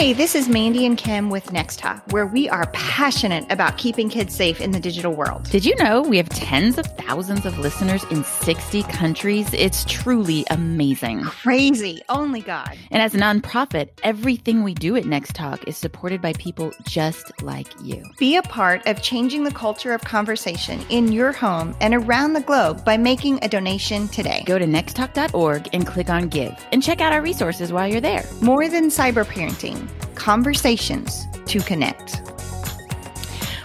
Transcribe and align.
Hey, 0.00 0.14
this 0.14 0.34
is 0.34 0.48
Mandy 0.48 0.86
and 0.86 0.96
Kim 0.96 1.28
with 1.28 1.52
Next 1.52 1.78
Talk, 1.78 2.02
where 2.10 2.26
we 2.26 2.48
are 2.48 2.66
passionate 2.72 3.44
about 3.52 3.76
keeping 3.76 4.08
kids 4.08 4.34
safe 4.34 4.58
in 4.58 4.70
the 4.70 4.80
digital 4.80 5.12
world. 5.12 5.42
Did 5.50 5.66
you 5.66 5.76
know 5.76 6.00
we 6.00 6.16
have 6.16 6.30
tens 6.30 6.78
of 6.78 6.86
thousands 6.96 7.44
of 7.44 7.58
listeners 7.58 8.02
in 8.04 8.24
60 8.24 8.82
countries? 8.84 9.52
It's 9.52 9.84
truly 9.84 10.46
amazing. 10.48 11.20
Crazy. 11.24 12.00
Only 12.08 12.40
God. 12.40 12.78
And 12.90 13.02
as 13.02 13.14
a 13.14 13.18
nonprofit, 13.18 13.90
everything 14.02 14.62
we 14.62 14.72
do 14.72 14.96
at 14.96 15.04
Next 15.04 15.34
Talk 15.34 15.68
is 15.68 15.76
supported 15.76 16.22
by 16.22 16.32
people 16.32 16.72
just 16.84 17.42
like 17.42 17.68
you. 17.82 18.02
Be 18.16 18.36
a 18.36 18.42
part 18.42 18.86
of 18.86 19.02
changing 19.02 19.44
the 19.44 19.50
culture 19.50 19.92
of 19.92 20.00
conversation 20.00 20.80
in 20.88 21.12
your 21.12 21.32
home 21.32 21.76
and 21.82 21.92
around 21.92 22.32
the 22.32 22.40
globe 22.40 22.86
by 22.86 22.96
making 22.96 23.38
a 23.42 23.48
donation 23.48 24.08
today. 24.08 24.44
Go 24.46 24.58
to 24.58 24.64
nexttalk.org 24.64 25.68
and 25.74 25.86
click 25.86 26.08
on 26.08 26.28
Give 26.28 26.56
and 26.72 26.82
check 26.82 27.02
out 27.02 27.12
our 27.12 27.20
resources 27.20 27.70
while 27.70 27.86
you're 27.86 28.00
there. 28.00 28.24
More 28.40 28.66
than 28.70 28.84
cyber 28.84 29.26
parenting 29.26 29.89
conversations 30.14 31.26
to 31.46 31.60
connect. 31.60 32.20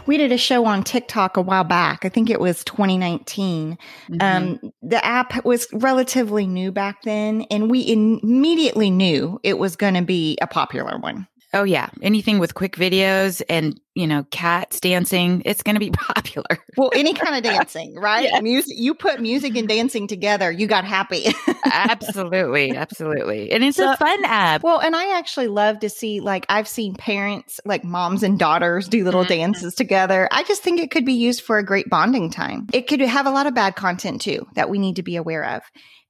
We 0.06 0.18
did 0.18 0.32
a 0.32 0.38
show 0.38 0.66
on 0.66 0.84
TikTok 0.84 1.36
a 1.36 1.42
while 1.42 1.64
back. 1.64 2.06
I 2.06 2.10
think 2.10 2.30
it 2.30 2.40
was 2.40 2.64
2019. 2.64 3.78
Mm-hmm. 4.10 4.22
Um, 4.22 4.72
the 4.84 5.04
app 5.04 5.44
was 5.44 5.68
relatively 5.74 6.46
new 6.46 6.72
back 6.72 7.02
then, 7.04 7.42
and 7.50 7.72
we 7.72 7.92
immediately 7.92 8.90
knew 8.90 9.40
it 9.44 9.58
was 9.58 9.76
going 9.76 9.96
to 9.96 10.04
be 10.04 10.38
a 10.42 10.48
popular 10.48 10.98
one. 11.00 11.28
Oh 11.56 11.64
yeah, 11.64 11.88
anything 12.02 12.40
with 12.40 12.54
quick 12.54 12.76
videos 12.76 13.42
and 13.50 13.80
you 13.94 14.08
know 14.08 14.26
cats 14.30 14.82
dancing, 14.82 15.42
it's 15.46 15.64
going 15.64 15.76
to 15.76 15.80
be 15.80 15.90
popular. 15.94 16.60
well, 16.76 16.92
any 16.94 17.14
kind 17.14 17.34
of 17.34 17.50
dancing, 17.50 17.96
right? 17.98 18.26
Yes. 18.26 18.44
Music. 18.44 18.76
You 18.78 18.94
put 18.94 19.22
music 19.22 19.56
and 19.56 19.66
dancing 19.66 20.06
together, 20.06 20.52
you 20.52 20.68
got 20.68 20.84
happy. 20.84 21.34
absolutely, 21.64 22.76
absolutely, 22.76 23.54
and 23.54 23.64
it's 23.64 23.78
so, 23.78 23.94
a 23.94 23.96
fun 23.96 24.26
app. 24.26 24.64
Well, 24.64 24.82
and 24.82 24.98
I 24.98 25.18
actually 25.18 25.48
love 25.48 25.80
to 25.80 25.90
see 25.90 26.20
like 26.20 26.46
I've 26.50 26.68
seen 26.68 26.94
parents, 26.94 27.62
like 27.64 27.86
moms 27.86 28.22
and 28.22 28.38
daughters, 28.38 28.90
do 28.90 29.06
little 29.06 29.22
mm-hmm. 29.22 29.30
dances 29.30 29.76
together. 29.76 30.28
I 30.34 30.44
just 30.44 30.62
think 30.62 30.82
it 30.82 30.92
could 30.92 31.06
be 31.06 31.14
used 31.14 31.42
for 31.42 31.58
a 31.58 31.64
great 31.64 31.90
bonding 31.90 32.32
time. 32.32 32.68
It 32.74 32.88
could 32.88 33.00
have 33.00 33.28
a 33.28 33.32
lot 33.32 33.48
of 33.48 33.56
bad 33.56 33.78
content 33.78 34.20
too 34.20 34.46
that 34.56 34.70
we 34.70 34.78
need 34.78 34.98
to 34.98 35.04
be 35.04 35.16
aware 35.16 35.46
of. 35.46 35.62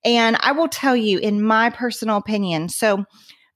And 0.03 0.37
I 0.39 0.53
will 0.53 0.69
tell 0.69 0.95
you, 0.95 1.19
in 1.19 1.41
my 1.41 1.69
personal 1.69 2.17
opinion, 2.17 2.69
so 2.69 3.05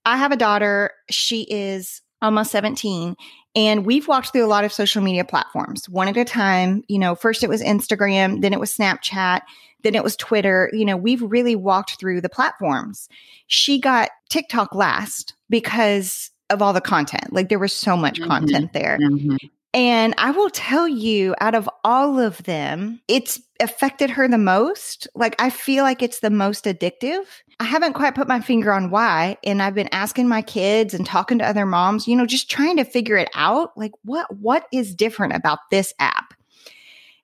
I 0.06 0.18
have 0.18 0.32
a 0.32 0.38
daughter. 0.38 0.92
She 1.10 1.44
is 1.44 2.02
almost 2.22 2.52
17 2.52 3.16
and 3.56 3.86
we've 3.86 4.08
walked 4.08 4.32
through 4.32 4.46
a 4.46 4.48
lot 4.48 4.64
of 4.64 4.74
social 4.74 5.02
media 5.02 5.24
platforms 5.24 5.88
one 5.90 6.08
at 6.08 6.18
a 6.18 6.26
time. 6.26 6.84
You 6.88 7.00
know, 7.00 7.16
first 7.16 7.44
it 7.44 7.50
was 7.50 7.62
Instagram, 7.62 8.42
then 8.42 8.54
it 8.54 8.60
was 8.60 8.76
Snapchat, 8.76 9.42
then 9.84 9.96
it 9.96 10.04
was 10.04 10.16
Twitter. 10.16 10.70
You 10.74 10.86
know, 10.86 10.98
we've 10.98 11.22
really 11.22 11.56
walked 11.56 12.00
through 12.00 12.22
the 12.22 12.30
platforms. 12.30 13.10
She 13.48 13.80
got 13.80 14.10
TikTok 14.30 14.76
last 14.76 15.34
because 15.50 16.32
of 16.50 16.62
all 16.62 16.74
the 16.74 16.82
content. 16.82 17.32
Like 17.34 17.50
there 17.50 17.60
was 17.60 17.74
so 17.74 17.96
much 17.96 18.20
mm-hmm. 18.20 18.30
content 18.30 18.74
there. 18.74 18.98
Mm-hmm. 19.02 19.36
And 19.74 20.16
I 20.18 20.32
will 20.32 20.50
tell 20.50 20.88
you, 20.88 21.36
out 21.40 21.54
of 21.54 21.70
all 21.84 22.20
of 22.20 22.42
them, 22.44 23.02
it's 23.08 23.40
affected 23.60 24.10
her 24.12 24.28
the 24.28 24.38
most. 24.38 25.08
Like, 25.16 25.36
I 25.40 25.50
feel 25.50 25.84
like 25.84 26.02
it's 26.02 26.20
the 26.20 26.30
most 26.30 26.66
addictive. 26.66 27.26
I 27.60 27.66
haven't 27.66 27.94
quite 27.94 28.16
put 28.16 28.28
my 28.28 28.40
finger 28.40 28.72
on 28.72 28.90
why. 28.90 29.38
And 29.44 29.62
I've 29.62 29.76
been 29.76 29.90
asking 29.92 30.28
my 30.28 30.42
kids 30.42 30.94
and 30.94 31.06
talking 31.06 31.40
to 31.40 31.48
other 31.48 31.66
moms, 31.66 32.08
you 32.08 32.16
know, 32.16 32.26
just 32.26 32.50
trying 32.50 32.78
to 32.78 32.86
figure 32.86 33.18
it 33.18 33.30
out. 33.36 33.78
Like, 33.78 33.92
what, 34.04 34.34
what 34.36 34.68
is 34.72 34.96
different 34.96 35.34
about 35.34 35.60
this 35.72 35.94
app? 36.00 36.34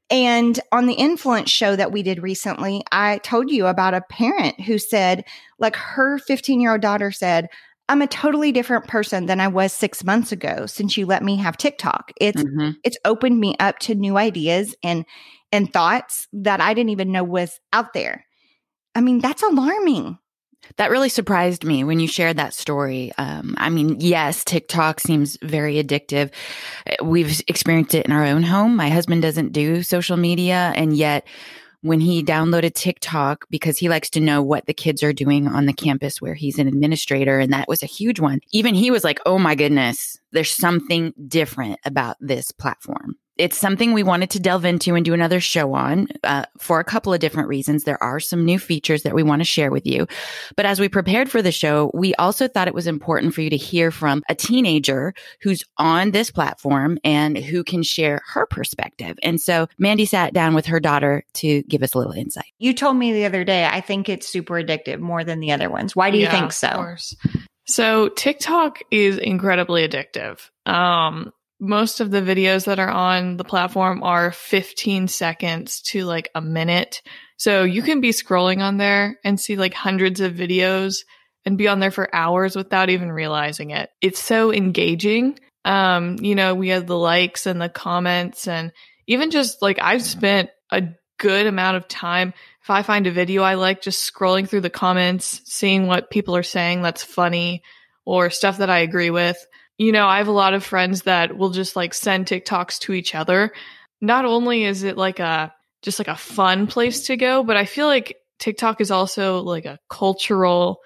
And 0.09 0.59
on 0.71 0.85
the 0.85 0.93
influence 0.93 1.49
show 1.49 1.75
that 1.75 1.91
we 1.91 2.03
did 2.03 2.21
recently, 2.21 2.83
I 2.91 3.17
told 3.19 3.49
you 3.49 3.65
about 3.65 3.95
a 3.95 4.01
parent 4.01 4.61
who 4.61 4.77
said, 4.77 5.25
like, 5.57 5.75
her 5.75 6.19
15 6.19 6.61
year 6.61 6.73
old 6.73 6.81
daughter 6.81 7.11
said, 7.11 7.49
I'm 7.87 8.01
a 8.01 8.07
totally 8.07 8.51
different 8.51 8.87
person 8.87 9.27
than 9.27 9.39
I 9.39 9.47
was 9.47 9.71
six 9.71 10.03
months 10.03 10.31
ago 10.31 10.65
since 10.65 10.97
you 10.97 11.05
let 11.05 11.23
me 11.23 11.37
have 11.37 11.57
TikTok. 11.57 12.11
It's 12.19 12.41
mm-hmm. 12.41 12.71
it's 12.83 12.97
opened 13.05 13.39
me 13.39 13.55
up 13.59 13.77
to 13.79 13.95
new 13.95 14.17
ideas 14.17 14.75
and 14.83 15.05
and 15.51 15.71
thoughts 15.71 16.27
that 16.33 16.61
I 16.61 16.73
didn't 16.73 16.89
even 16.89 17.11
know 17.11 17.23
was 17.23 17.59
out 17.73 17.93
there. 17.93 18.25
I 18.93 19.01
mean, 19.01 19.19
that's 19.19 19.43
alarming. 19.43 20.17
That 20.77 20.89
really 20.89 21.09
surprised 21.09 21.63
me 21.63 21.83
when 21.83 21.99
you 21.99 22.07
shared 22.07 22.37
that 22.37 22.53
story. 22.53 23.11
Um, 23.17 23.55
I 23.57 23.69
mean, 23.69 23.97
yes, 23.99 24.43
TikTok 24.43 24.99
seems 24.99 25.37
very 25.41 25.75
addictive. 25.75 26.31
We've 27.03 27.41
experienced 27.47 27.93
it 27.93 28.05
in 28.05 28.11
our 28.11 28.25
own 28.25 28.43
home. 28.43 28.75
My 28.75 28.89
husband 28.89 29.21
doesn't 29.21 29.51
do 29.51 29.83
social 29.83 30.17
media, 30.17 30.73
and 30.75 30.95
yet 30.95 31.27
when 31.81 31.99
he 31.99 32.23
downloaded 32.23 32.73
TikTok 32.73 33.45
because 33.51 33.77
he 33.77 33.89
likes 33.89 34.09
to 34.09 34.19
know 34.19 34.41
what 34.41 34.65
the 34.65 34.73
kids 34.73 35.03
are 35.03 35.13
doing 35.13 35.47
on 35.47 35.67
the 35.67 35.73
campus 35.73 36.19
where 36.19 36.33
he's 36.33 36.57
an 36.57 36.67
administrator. 36.67 37.37
And 37.37 37.53
that 37.53 37.67
was 37.67 37.83
a 37.83 37.87
huge 37.87 38.19
one. 38.19 38.39
Even 38.51 38.73
he 38.73 38.89
was 38.89 39.03
like, 39.03 39.19
oh 39.23 39.37
my 39.37 39.53
goodness, 39.53 40.17
there's 40.31 40.51
something 40.51 41.13
different 41.27 41.79
about 41.85 42.17
this 42.19 42.51
platform 42.51 43.17
it's 43.37 43.57
something 43.57 43.93
we 43.93 44.03
wanted 44.03 44.29
to 44.31 44.39
delve 44.39 44.65
into 44.65 44.95
and 44.95 45.03
do 45.03 45.13
another 45.13 45.39
show 45.39 45.73
on 45.73 46.07
uh, 46.23 46.45
for 46.57 46.79
a 46.79 46.83
couple 46.83 47.13
of 47.13 47.19
different 47.19 47.49
reasons. 47.49 47.83
There 47.83 48.01
are 48.01 48.19
some 48.19 48.45
new 48.45 48.59
features 48.59 49.03
that 49.03 49.13
we 49.13 49.23
want 49.23 49.41
to 49.41 49.45
share 49.45 49.71
with 49.71 49.85
you. 49.85 50.07
But 50.55 50.65
as 50.65 50.79
we 50.79 50.89
prepared 50.89 51.29
for 51.29 51.41
the 51.41 51.51
show, 51.51 51.91
we 51.93 52.15
also 52.15 52.47
thought 52.47 52.67
it 52.67 52.73
was 52.73 52.87
important 52.87 53.33
for 53.33 53.41
you 53.41 53.49
to 53.49 53.57
hear 53.57 53.91
from 53.91 54.23
a 54.29 54.35
teenager 54.35 55.13
who's 55.41 55.63
on 55.77 56.11
this 56.11 56.31
platform 56.31 56.97
and 57.03 57.37
who 57.37 57.63
can 57.63 57.83
share 57.83 58.21
her 58.27 58.45
perspective. 58.45 59.17
And 59.21 59.39
so 59.39 59.67
Mandy 59.77 60.05
sat 60.05 60.33
down 60.33 60.55
with 60.55 60.67
her 60.67 60.79
daughter 60.79 61.23
to 61.35 61.63
give 61.63 61.83
us 61.83 61.93
a 61.93 61.97
little 61.97 62.13
insight. 62.13 62.45
You 62.59 62.73
told 62.73 62.97
me 62.97 63.13
the 63.13 63.25
other 63.25 63.43
day, 63.43 63.65
I 63.65 63.81
think 63.81 64.09
it's 64.09 64.27
super 64.27 64.55
addictive 64.55 64.99
more 64.99 65.23
than 65.23 65.39
the 65.39 65.51
other 65.51 65.69
ones. 65.69 65.95
Why 65.95 66.11
do 66.11 66.17
you 66.17 66.27
think 66.27 66.51
so? 66.51 66.95
So 67.67 68.09
TikTok 68.09 68.81
is 68.91 69.17
incredibly 69.17 69.87
addictive. 69.87 70.39
Um, 70.65 71.33
most 71.59 71.99
of 71.99 72.11
the 72.11 72.21
videos 72.21 72.65
that 72.65 72.79
are 72.79 72.89
on 72.89 73.37
the 73.37 73.43
platform 73.43 74.03
are 74.03 74.31
15 74.31 75.07
seconds 75.07 75.81
to 75.83 76.03
like 76.03 76.29
a 76.35 76.41
minute. 76.41 77.01
So 77.37 77.63
you 77.63 77.81
can 77.81 78.01
be 78.01 78.09
scrolling 78.09 78.61
on 78.61 78.77
there 78.77 79.19
and 79.23 79.39
see 79.39 79.55
like 79.55 79.73
hundreds 79.73 80.19
of 80.19 80.33
videos 80.33 80.97
and 81.45 81.57
be 81.57 81.67
on 81.67 81.79
there 81.79 81.91
for 81.91 82.13
hours 82.13 82.55
without 82.55 82.89
even 82.89 83.11
realizing 83.11 83.69
it. 83.69 83.89
It's 84.01 84.19
so 84.19 84.51
engaging. 84.51 85.39
Um, 85.63 86.17
you 86.19 86.35
know, 86.35 86.55
we 86.55 86.69
have 86.69 86.87
the 86.87 86.97
likes 86.97 87.45
and 87.45 87.61
the 87.61 87.69
comments 87.69 88.47
and 88.47 88.71
even 89.07 89.31
just 89.31 89.61
like 89.61 89.79
I've 89.81 90.03
spent 90.03 90.49
a 90.71 90.83
good 91.17 91.47
amount 91.47 91.77
of 91.77 91.87
time 91.87 92.33
if 92.61 92.69
I 92.71 92.81
find 92.81 93.05
a 93.05 93.11
video 93.11 93.43
I 93.43 93.53
like 93.53 93.83
just 93.83 94.11
scrolling 94.11 94.49
through 94.49 94.61
the 94.61 94.71
comments, 94.71 95.41
seeing 95.45 95.85
what 95.85 96.09
people 96.09 96.35
are 96.35 96.43
saying 96.43 96.81
that's 96.81 97.03
funny 97.03 97.61
or 98.05 98.31
stuff 98.31 98.57
that 98.57 98.71
I 98.71 98.79
agree 98.79 99.11
with 99.11 99.37
you 99.77 99.91
know, 99.91 100.07
I 100.07 100.17
have 100.17 100.27
a 100.27 100.33
lot 100.33 100.53
of 100.53 100.63
friends 100.63 101.03
that 101.03 101.37
will 101.37 101.49
just 101.49 101.75
like 101.75 101.93
send 101.93 102.25
TikToks 102.25 102.79
to 102.81 102.93
each 102.93 103.15
other. 103.15 103.51
Not 104.01 104.25
only 104.25 104.63
is 104.63 104.83
it 104.83 104.97
like 104.97 105.19
a 105.19 105.53
just 105.81 105.99
like 105.99 106.07
a 106.07 106.15
fun 106.15 106.67
place 106.67 107.07
to 107.07 107.17
go, 107.17 107.43
but 107.43 107.57
I 107.57 107.65
feel 107.65 107.87
like 107.87 108.17
TikTok 108.39 108.81
is 108.81 108.91
also 108.91 109.41
like 109.41 109.65
a 109.65 109.79
cultural 109.89 110.79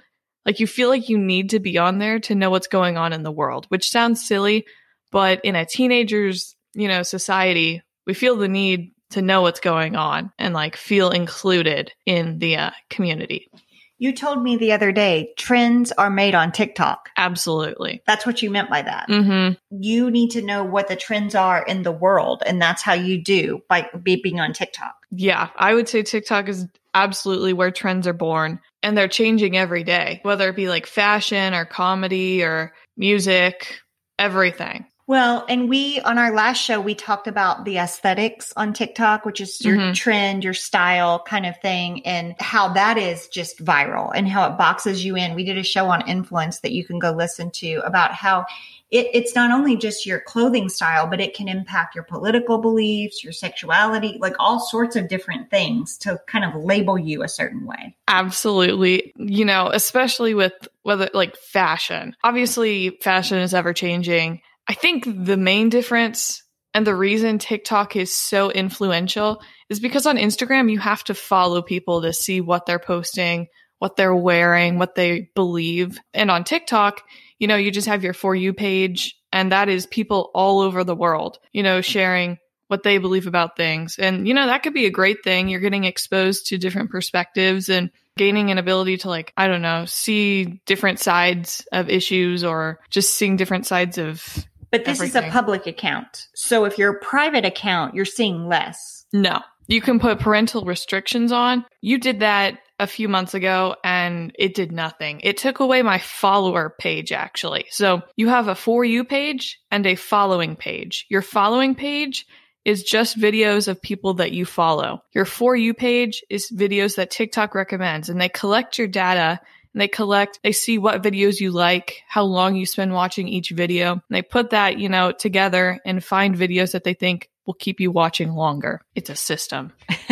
like 0.45 0.59
you 0.59 0.67
feel 0.67 0.89
like 0.89 1.09
you 1.09 1.17
need 1.17 1.51
to 1.51 1.59
be 1.59 1.77
on 1.77 2.00
there 2.00 2.19
to 2.22 2.33
know 2.33 2.50
what's 2.50 2.67
going 2.67 2.97
on 2.97 3.13
in 3.13 3.23
the 3.23 3.31
world, 3.31 3.66
which 3.69 3.91
sounds 3.91 4.25
silly, 4.25 4.66
but 5.11 5.44
in 5.44 5.56
a 5.56 5.66
teenager's, 5.66 6.56
you 6.73 6.88
know, 6.88 7.03
society, 7.03 7.83
we 8.07 8.13
feel 8.13 8.35
the 8.35 8.47
need 8.47 8.91
to 9.11 9.21
know 9.21 9.41
what's 9.41 9.59
going 9.59 9.95
on 9.95 10.31
and 10.39 10.53
like 10.53 10.75
feel 10.75 11.09
included 11.09 11.91
in 12.06 12.39
the 12.39 12.57
uh, 12.57 12.71
community. 12.89 13.50
You 13.99 14.13
told 14.13 14.41
me 14.41 14.55
the 14.55 14.71
other 14.71 14.91
day 14.91 15.33
trends 15.37 15.91
are 15.91 16.09
made 16.09 16.33
on 16.33 16.51
TikTok. 16.53 17.09
Absolutely. 17.17 18.01
That's 18.07 18.25
what 18.25 18.41
you 18.41 18.49
meant 18.49 18.69
by 18.69 18.81
that. 18.81 19.09
Mm-hmm. 19.09 19.81
You 19.81 20.09
need 20.09 20.31
to 20.31 20.41
know 20.41 20.63
what 20.63 20.87
the 20.87 20.95
trends 20.95 21.35
are 21.35 21.61
in 21.63 21.83
the 21.83 21.91
world, 21.91 22.41
and 22.45 22.61
that's 22.61 22.81
how 22.81 22.93
you 22.93 23.21
do 23.21 23.61
by 23.67 23.89
being 24.01 24.39
on 24.39 24.53
TikTok. 24.53 24.95
Yeah, 25.11 25.49
I 25.57 25.73
would 25.73 25.89
say 25.89 26.01
TikTok 26.01 26.47
is 26.47 26.65
absolutely 26.93 27.53
where 27.53 27.71
trends 27.71 28.07
are 28.07 28.13
born, 28.13 28.61
and 28.81 28.97
they're 28.97 29.09
changing 29.09 29.57
every 29.57 29.83
day, 29.83 30.21
whether 30.23 30.49
it 30.49 30.55
be 30.55 30.69
like 30.69 30.85
fashion 30.85 31.53
or 31.53 31.65
comedy 31.65 32.41
or 32.41 32.74
music, 32.95 33.81
everything. 34.18 34.85
Well, 35.09 35.44
and 35.50 35.67
we 35.69 36.00
on 36.01 36.19
our 36.19 36.31
last 36.31 36.59
show 36.59 36.79
we 36.79 36.94
talked 36.94 37.25
about 37.25 37.65
the 37.65 37.79
aesthetics 37.79 38.53
on 38.56 38.73
TikTok, 38.73 39.25
which 39.25 39.41
is 39.41 39.59
your 39.65 39.75
mm-hmm. 39.75 39.94
trend, 39.94 40.44
your 40.44 40.53
style 40.53 41.23
kind 41.27 41.47
of 41.47 41.59
thing, 41.61 42.06
and 42.06 42.35
how 42.39 42.73
that 42.73 43.00
is 43.00 43.27
just 43.27 43.57
viral 43.65 44.11
and 44.13 44.27
how 44.27 44.47
it 44.47 44.59
boxes 44.59 45.03
you 45.03 45.15
in. 45.15 45.33
We 45.33 45.44
did 45.44 45.57
a 45.57 45.63
show 45.63 45.88
on 45.88 46.07
influence 46.07 46.59
that 46.59 46.73
you 46.73 46.85
can 46.85 47.00
go 47.00 47.09
listen 47.09 47.50
to 47.53 47.77
about 47.77 48.13
how 48.13 48.45
it, 48.91 49.07
it's 49.11 49.33
not 49.33 49.50
only 49.50 49.77
just 49.77 50.06
your 50.06 50.19
clothing 50.19 50.69
style, 50.69 51.07
but 51.07 51.19
it 51.19 51.33
can 51.33 51.47
impact 51.47 51.95
your 51.95 52.03
political 52.03 52.59
beliefs, 52.59 53.23
your 53.23 53.33
sexuality, 53.33 54.19
like 54.21 54.35
all 54.38 54.59
sorts 54.59 54.95
of 54.95 55.07
different 55.07 55.50
things 55.50 55.97
to 55.97 56.21
kind 56.27 56.45
of 56.45 56.53
label 56.63 57.00
you 57.00 57.23
a 57.23 57.27
certain 57.27 57.65
way. 57.65 57.95
Absolutely. 58.07 59.12
You 59.15 59.45
know, 59.45 59.71
especially 59.73 60.35
with 60.35 60.53
whether 60.83 61.09
like 61.15 61.35
fashion. 61.35 62.15
Obviously, 62.23 62.91
fashion 63.01 63.39
is 63.39 63.55
ever 63.55 63.73
changing 63.73 64.41
I 64.69 64.74
think 64.74 65.25
the 65.25 65.36
main 65.36 65.69
difference 65.69 66.44
and 66.75 66.86
the 66.86 66.95
reason 66.95 67.39
TikTok 67.39 67.95
is 67.95 68.16
so 68.16 68.51
influential 68.51 69.42
is 69.68 69.80
because 69.80 70.06
on 70.06 70.18
Instagram, 70.18 70.71
you 70.71 70.77
have 70.77 71.04
to 71.06 71.16
follow 71.16 71.63
people 71.63 72.04
to 72.04 72.13
see 72.13 72.39
what 72.39 72.68
they're 72.68 72.77
posting, 72.77 73.48
what 73.80 73.95
they're 73.95 74.16
wearing, 74.16 74.77
what 74.77 74.94
they 74.94 75.31
believe. 75.33 76.00
And 76.13 76.30
on 76.30 76.44
TikTok, 76.44 77.01
you 77.39 77.48
know, 77.48 77.56
you 77.56 77.71
just 77.71 77.88
have 77.88 78.04
your 78.04 78.13
For 78.13 78.36
You 78.36 78.54
page, 78.54 79.16
and 79.33 79.51
that 79.51 79.69
is 79.69 79.88
people 79.88 80.30
all 80.36 80.60
over 80.60 80.83
the 80.83 80.95
world, 80.95 81.39
you 81.51 81.63
know, 81.63 81.81
sharing 81.81 82.38
what 82.68 82.83
they 82.83 83.00
believe 83.00 83.25
about 83.25 83.57
things. 83.57 83.98
And, 83.98 84.27
you 84.27 84.36
know, 84.36 84.45
that 84.45 84.62
could 84.62 84.75
be 84.75 84.86
a 84.86 84.92
great 84.92 85.24
thing. 85.24 85.50
You're 85.50 85.62
getting 85.62 85.86
exposed 85.86 86.45
to 86.48 86.60
different 86.60 86.92
perspectives 86.92 87.69
and 87.69 87.89
gaining 88.18 88.51
an 88.51 88.60
ability 88.60 88.98
to, 88.98 89.10
like, 89.10 89.33
I 89.36 89.48
don't 89.48 89.63
know, 89.63 89.86
see 89.86 90.62
different 90.68 91.00
sides 91.00 91.65
of 91.72 91.89
issues 91.89 92.44
or 92.44 92.80
just 92.92 93.15
seeing 93.15 93.36
different 93.36 93.65
sides 93.65 93.98
of. 93.98 94.45
But 94.71 94.86
this 94.86 95.00
everything. 95.00 95.24
is 95.24 95.30
a 95.30 95.31
public 95.31 95.68
account. 95.68 96.27
So 96.36 96.66
if 96.66 96.77
you're 96.77 96.98
a 96.98 97.00
private 97.00 97.45
account, 97.45 97.95
you're 97.95 98.06
seeing 98.06 98.48
less. 98.48 99.06
No. 99.12 99.42
You 99.68 99.81
can 99.81 100.00
put 100.00 100.19
parental 100.19 100.66
restrictions 100.66 101.31
on. 101.31 101.66
You 101.81 102.00
did 102.00 102.21
that 102.21 102.60
a 102.80 102.88
few 102.88 103.10
months 103.10 103.33
ago 103.33 103.75
and 103.83 104.31
it 104.39 104.56
did 104.56 104.71
nothing. 104.71 105.19
It 105.24 105.38
took 105.38 105.60
away 105.60 105.81
my 105.81 106.00
follower 106.00 106.74
page 106.80 107.12
actually. 107.12 107.66
So 107.69 108.01
you 108.16 108.30
have 108.30 108.48
a 108.48 108.56
for 108.56 108.86
you 108.86 109.04
page 109.04 109.60
and 109.69 109.86
a 109.86 109.95
following 109.95 110.56
page. 110.56 111.06
Your 111.10 111.22
following 111.22 111.75
page 111.75 112.25
is 112.65 112.83
just 112.83 113.19
videos 113.19 113.68
of 113.68 113.81
people 113.81 114.15
that 114.15 114.31
you 114.31 114.45
follow. 114.45 115.04
Your 115.13 115.25
for 115.25 115.56
you 115.56 115.74
page 115.74 116.24
is 116.30 116.51
videos 116.51 116.95
that 116.95 117.12
TikTok 117.12 117.54
recommends 117.54 118.10
and 118.10 118.19
they 118.19 118.30
collect 118.30 118.77
your 118.77 118.88
data 118.88 119.39
they 119.79 119.87
collect, 119.87 120.39
they 120.43 120.51
see 120.51 120.77
what 120.77 121.03
videos 121.03 121.39
you 121.39 121.51
like, 121.51 122.03
how 122.07 122.23
long 122.23 122.55
you 122.55 122.65
spend 122.65 122.93
watching 122.93 123.27
each 123.27 123.49
video. 123.51 123.93
And 123.93 124.01
they 124.09 124.21
put 124.21 124.51
that, 124.51 124.77
you 124.79 124.89
know, 124.89 125.11
together 125.11 125.79
and 125.85 126.03
find 126.03 126.35
videos 126.35 126.71
that 126.71 126.83
they 126.83 126.93
think 126.93 127.29
will 127.45 127.55
keep 127.55 127.79
you 127.79 127.89
watching 127.89 128.33
longer. 128.33 128.81
It's 128.93 129.09
a 129.09 129.15
system. 129.15 129.73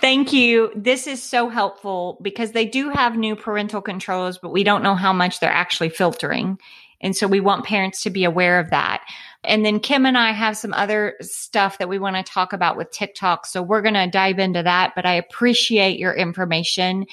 Thank 0.00 0.34
you. 0.34 0.70
This 0.76 1.06
is 1.06 1.22
so 1.22 1.48
helpful 1.48 2.18
because 2.20 2.52
they 2.52 2.66
do 2.66 2.90
have 2.90 3.16
new 3.16 3.36
parental 3.36 3.80
controls, 3.80 4.36
but 4.36 4.52
we 4.52 4.64
don't 4.64 4.82
know 4.82 4.94
how 4.94 5.14
much 5.14 5.40
they're 5.40 5.50
actually 5.50 5.88
filtering. 5.88 6.58
And 7.00 7.16
so 7.16 7.26
we 7.26 7.40
want 7.40 7.64
parents 7.64 8.02
to 8.02 8.10
be 8.10 8.24
aware 8.24 8.58
of 8.58 8.70
that. 8.70 9.02
And 9.44 9.64
then 9.64 9.80
Kim 9.80 10.06
and 10.06 10.16
I 10.16 10.32
have 10.32 10.56
some 10.56 10.72
other 10.72 11.16
stuff 11.20 11.78
that 11.78 11.88
we 11.88 11.98
want 11.98 12.16
to 12.16 12.22
talk 12.22 12.52
about 12.52 12.76
with 12.76 12.90
TikTok. 12.90 13.46
So 13.46 13.62
we're 13.62 13.82
going 13.82 13.94
to 13.94 14.06
dive 14.06 14.38
into 14.38 14.62
that, 14.62 14.92
but 14.94 15.04
I 15.06 15.14
appreciate 15.14 15.98
your 15.98 16.14
information 16.14 17.06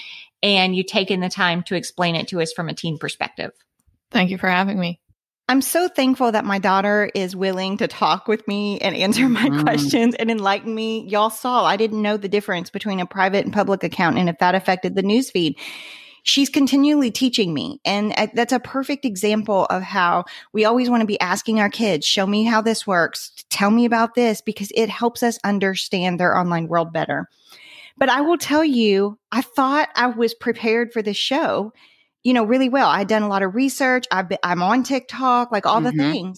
and 0.43 0.75
you 0.75 0.83
taking 0.83 1.19
the 1.19 1.29
time 1.29 1.63
to 1.63 1.75
explain 1.75 2.15
it 2.15 2.27
to 2.29 2.41
us 2.41 2.53
from 2.53 2.69
a 2.69 2.73
teen 2.73 2.97
perspective. 2.97 3.51
Thank 4.11 4.29
you 4.29 4.37
for 4.37 4.49
having 4.49 4.79
me. 4.79 4.99
I'm 5.47 5.61
so 5.61 5.89
thankful 5.89 6.31
that 6.31 6.45
my 6.45 6.59
daughter 6.59 7.09
is 7.13 7.35
willing 7.35 7.77
to 7.77 7.87
talk 7.87 8.27
with 8.27 8.47
me 8.47 8.79
and 8.79 8.95
answer 8.95 9.27
my 9.27 9.49
mm. 9.49 9.63
questions 9.63 10.15
and 10.15 10.31
enlighten 10.31 10.73
me. 10.73 11.07
Y'all 11.07 11.29
saw 11.29 11.65
I 11.65 11.75
didn't 11.77 12.01
know 12.01 12.17
the 12.17 12.29
difference 12.29 12.69
between 12.69 12.99
a 12.99 13.05
private 13.05 13.45
and 13.45 13.53
public 13.53 13.83
account 13.83 14.17
and 14.17 14.29
if 14.29 14.37
that 14.39 14.55
affected 14.55 14.95
the 14.95 15.03
newsfeed 15.03 15.55
she's 16.23 16.49
continually 16.49 17.11
teaching 17.11 17.53
me. 17.53 17.79
And 17.85 18.13
uh, 18.17 18.27
that's 18.33 18.53
a 18.53 18.59
perfect 18.59 19.05
example 19.05 19.65
of 19.65 19.81
how 19.81 20.25
we 20.53 20.65
always 20.65 20.89
want 20.89 21.01
to 21.01 21.07
be 21.07 21.19
asking 21.19 21.59
our 21.59 21.69
kids, 21.69 22.05
show 22.05 22.25
me 22.25 22.43
how 22.43 22.61
this 22.61 22.85
works. 22.85 23.31
Tell 23.49 23.71
me 23.71 23.85
about 23.85 24.15
this 24.15 24.41
because 24.41 24.71
it 24.75 24.89
helps 24.89 25.23
us 25.23 25.39
understand 25.43 26.19
their 26.19 26.37
online 26.37 26.67
world 26.67 26.93
better. 26.93 27.27
But 28.01 28.09
I 28.09 28.21
will 28.21 28.39
tell 28.39 28.63
you, 28.63 29.19
I 29.31 29.43
thought 29.43 29.89
I 29.95 30.07
was 30.07 30.33
prepared 30.33 30.91
for 30.91 31.03
this 31.03 31.17
show, 31.17 31.71
you 32.23 32.33
know, 32.33 32.43
really 32.43 32.67
well. 32.67 32.89
I'd 32.89 33.07
done 33.07 33.21
a 33.21 33.27
lot 33.27 33.43
of 33.43 33.53
research. 33.53 34.05
i 34.11 34.25
am 34.41 34.63
on 34.63 34.81
TikTok, 34.81 35.51
like 35.51 35.67
all 35.67 35.81
mm-hmm. 35.81 35.95
the 35.95 36.11
things. 36.11 36.37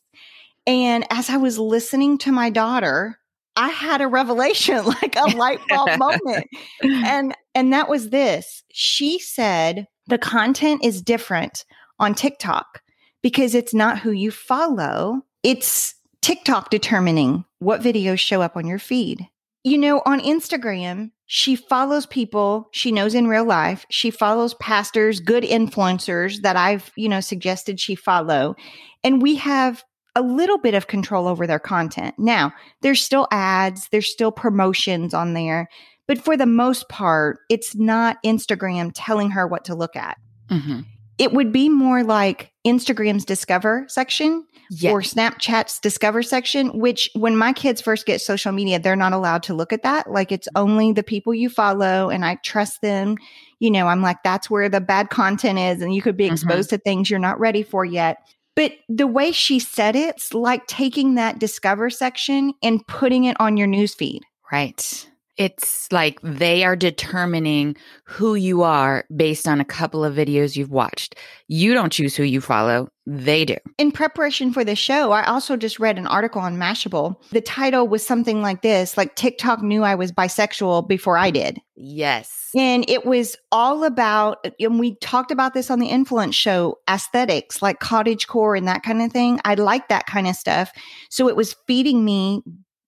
And 0.68 1.06
as 1.10 1.30
I 1.30 1.38
was 1.38 1.57
listening 1.57 2.18
to 2.18 2.33
my 2.33 2.50
daughter, 2.50 3.18
I 3.56 3.69
had 3.69 4.01
a 4.01 4.10
revelation, 4.10 4.83
like 5.01 5.15
a 5.15 5.38
light 5.38 5.62
bulb 5.69 5.98
moment. 5.98 6.48
And 6.83 7.33
and 7.56 7.71
that 7.71 7.88
was 7.88 8.09
this. 8.09 8.63
She 8.74 9.18
said 9.18 9.88
the 10.07 10.18
content 10.18 10.83
is 10.83 11.01
different 11.01 11.63
on 11.98 12.13
TikTok 12.13 12.81
because 13.21 13.56
it's 13.56 13.74
not 13.74 14.00
who 14.00 14.12
you 14.12 14.31
follow. 14.31 15.21
It's 15.44 15.95
TikTok 16.21 16.71
determining 16.71 17.45
what 17.59 17.81
videos 17.81 18.19
show 18.19 18.42
up 18.42 18.57
on 18.57 18.68
your 18.68 18.80
feed. 18.80 19.30
You 19.63 19.77
know, 19.77 20.01
on 20.06 20.19
Instagram, 20.19 21.12
she 21.35 21.56
follows 21.56 22.06
people 22.06 22.69
she 22.74 22.91
knows 22.91 23.15
in 23.15 23.27
real 23.27 23.44
life. 23.44 23.88
She 23.89 24.12
follows 24.12 24.53
pastors, 24.53 25.19
good 25.19 25.44
influencers 25.44 26.41
that 26.44 26.56
I've, 26.56 26.91
you 26.95 27.09
know, 27.09 27.21
suggested 27.21 27.80
she 27.80 27.95
follow. 27.95 28.56
And 29.03 29.19
we 29.19 29.38
have 29.38 29.83
a 30.15 30.21
little 30.21 30.59
bit 30.59 30.75
of 30.75 30.85
control 30.85 31.27
over 31.27 31.47
their 31.47 31.57
content. 31.57 32.13
Now, 32.19 32.53
there's 32.83 33.01
still 33.01 33.27
ads, 33.31 33.89
there's 33.89 34.12
still 34.12 34.31
promotions 34.31 35.15
on 35.15 35.33
there, 35.33 35.69
but 36.07 36.19
for 36.19 36.38
the 36.38 36.45
most 36.45 36.88
part, 36.88 37.39
it's 37.50 37.74
not 37.74 38.21
Instagram 38.24 38.91
telling 38.94 39.31
her 39.31 39.47
what 39.47 39.65
to 39.65 39.74
look 39.74 39.95
at. 39.95 40.19
Mm-hmm. 40.51 40.81
It 41.18 41.33
would 41.33 41.51
be 41.51 41.69
more 41.69 42.04
like 42.04 42.51
Instagram's 42.65 43.25
discover 43.25 43.86
section 43.88 44.45
yes. 44.69 44.92
or 44.92 45.01
Snapchat's 45.01 45.80
discover 45.80 46.24
section, 46.24 46.80
which 46.80 47.10
when 47.13 47.38
my 47.38 47.54
kids 47.54 47.81
first 47.81 48.06
get 48.06 48.21
social 48.21 48.51
media, 48.51 48.80
they're 48.80 48.95
not 48.95 49.13
allowed 49.13 49.44
to 49.44 49.54
look 49.54 49.74
at 49.74 49.83
that. 49.83 50.10
Like 50.10 50.31
it's 50.31 50.48
only 50.56 50.92
the 50.92 51.04
people 51.04 51.33
you 51.33 51.50
follow 51.50 52.10
and 52.10 52.25
I 52.25 52.36
trust 52.36 52.81
them. 52.81 53.18
You 53.60 53.71
know, 53.71 53.88
I'm 53.88 54.01
like, 54.01 54.24
that's 54.24 54.50
where 54.50 54.69
the 54.69 54.81
bad 54.81 55.10
content 55.10 55.60
is. 55.60 55.81
And 55.81 55.94
you 55.94 56.01
could 56.01 56.18
be 56.18 56.25
mm-hmm. 56.25 56.33
exposed 56.33 56.69
mm-hmm. 56.69 56.77
to 56.77 56.81
things 56.81 57.10
you're 57.10 57.19
not 57.19 57.39
ready 57.39 57.63
for 57.63 57.86
yet. 57.86 58.18
But 58.56 58.74
the 58.88 59.07
way 59.07 59.31
she 59.31 59.59
said 59.59 59.95
it, 59.95 60.16
it's 60.16 60.33
like 60.33 60.68
taking 60.68 61.16
that 61.16 61.39
discover 61.39 61.89
section 61.89 62.54
and 62.62 62.86
putting 62.88 63.24
it 63.24 63.36
on 63.39 63.57
your 63.57 63.68
newsfeed. 63.68 64.21
Right. 64.51 65.09
It's 65.35 65.91
like 65.91 66.19
they 66.21 66.63
are 66.63 66.75
determining 66.75 67.75
who 68.06 68.35
you 68.35 68.62
are 68.62 69.06
based 69.15 69.47
on 69.47 69.59
a 69.59 69.65
couple 69.65 70.06
of 70.06 70.15
videos 70.15 70.56
you've 70.56 70.69
watched. 70.69 71.15
You 71.47 71.74
don't 71.74 71.91
choose 71.91 72.15
who 72.15 72.24
you 72.24 72.39
follow, 72.39 72.89
they 73.07 73.44
do. 73.44 73.57
In 73.77 73.91
preparation 73.91 74.53
for 74.53 74.63
the 74.63 74.75
show, 74.75 75.12
I 75.12 75.25
also 75.25 75.57
just 75.57 75.80
read 75.80 75.97
an 75.97 76.07
article 76.07 76.41
on 76.41 76.57
Mashable. 76.57 77.15
The 77.31 77.41
title 77.41 77.88
was 77.88 78.06
something 78.06 78.41
like 78.41 78.62
this 78.62 78.95
like 78.95 79.15
TikTok 79.15 79.63
knew 79.63 79.83
I 79.83 79.95
was 79.95 80.12
bisexual 80.12 80.88
before 80.88 81.18
I 81.18 81.31
did. 81.31 81.59
Yes. 81.75 82.50
And 82.56 82.88
it 82.88 83.03
was 83.03 83.35
all 83.51 83.83
about, 83.83 84.45
and 84.59 84.80
we 84.80 84.95
talked 84.97 85.31
about 85.31 85.56
this 85.56 85.71
on 85.71 85.80
the 85.80 85.88
influence 85.88 86.35
show 86.35 86.77
aesthetics, 86.88 87.62
like 87.63 87.80
cottage 87.80 88.27
core 88.27 88.56
and 88.56 88.68
that 88.68 88.83
kind 88.83 89.01
of 89.01 89.12
thing. 89.12 89.39
I 89.44 89.56
like 89.56 89.89
that 89.89 90.06
kind 90.06 90.27
of 90.27 90.35
stuff. 90.35 90.71
So 91.09 91.27
it 91.27 91.35
was 91.35 91.56
feeding 91.65 92.06
me 92.06 92.44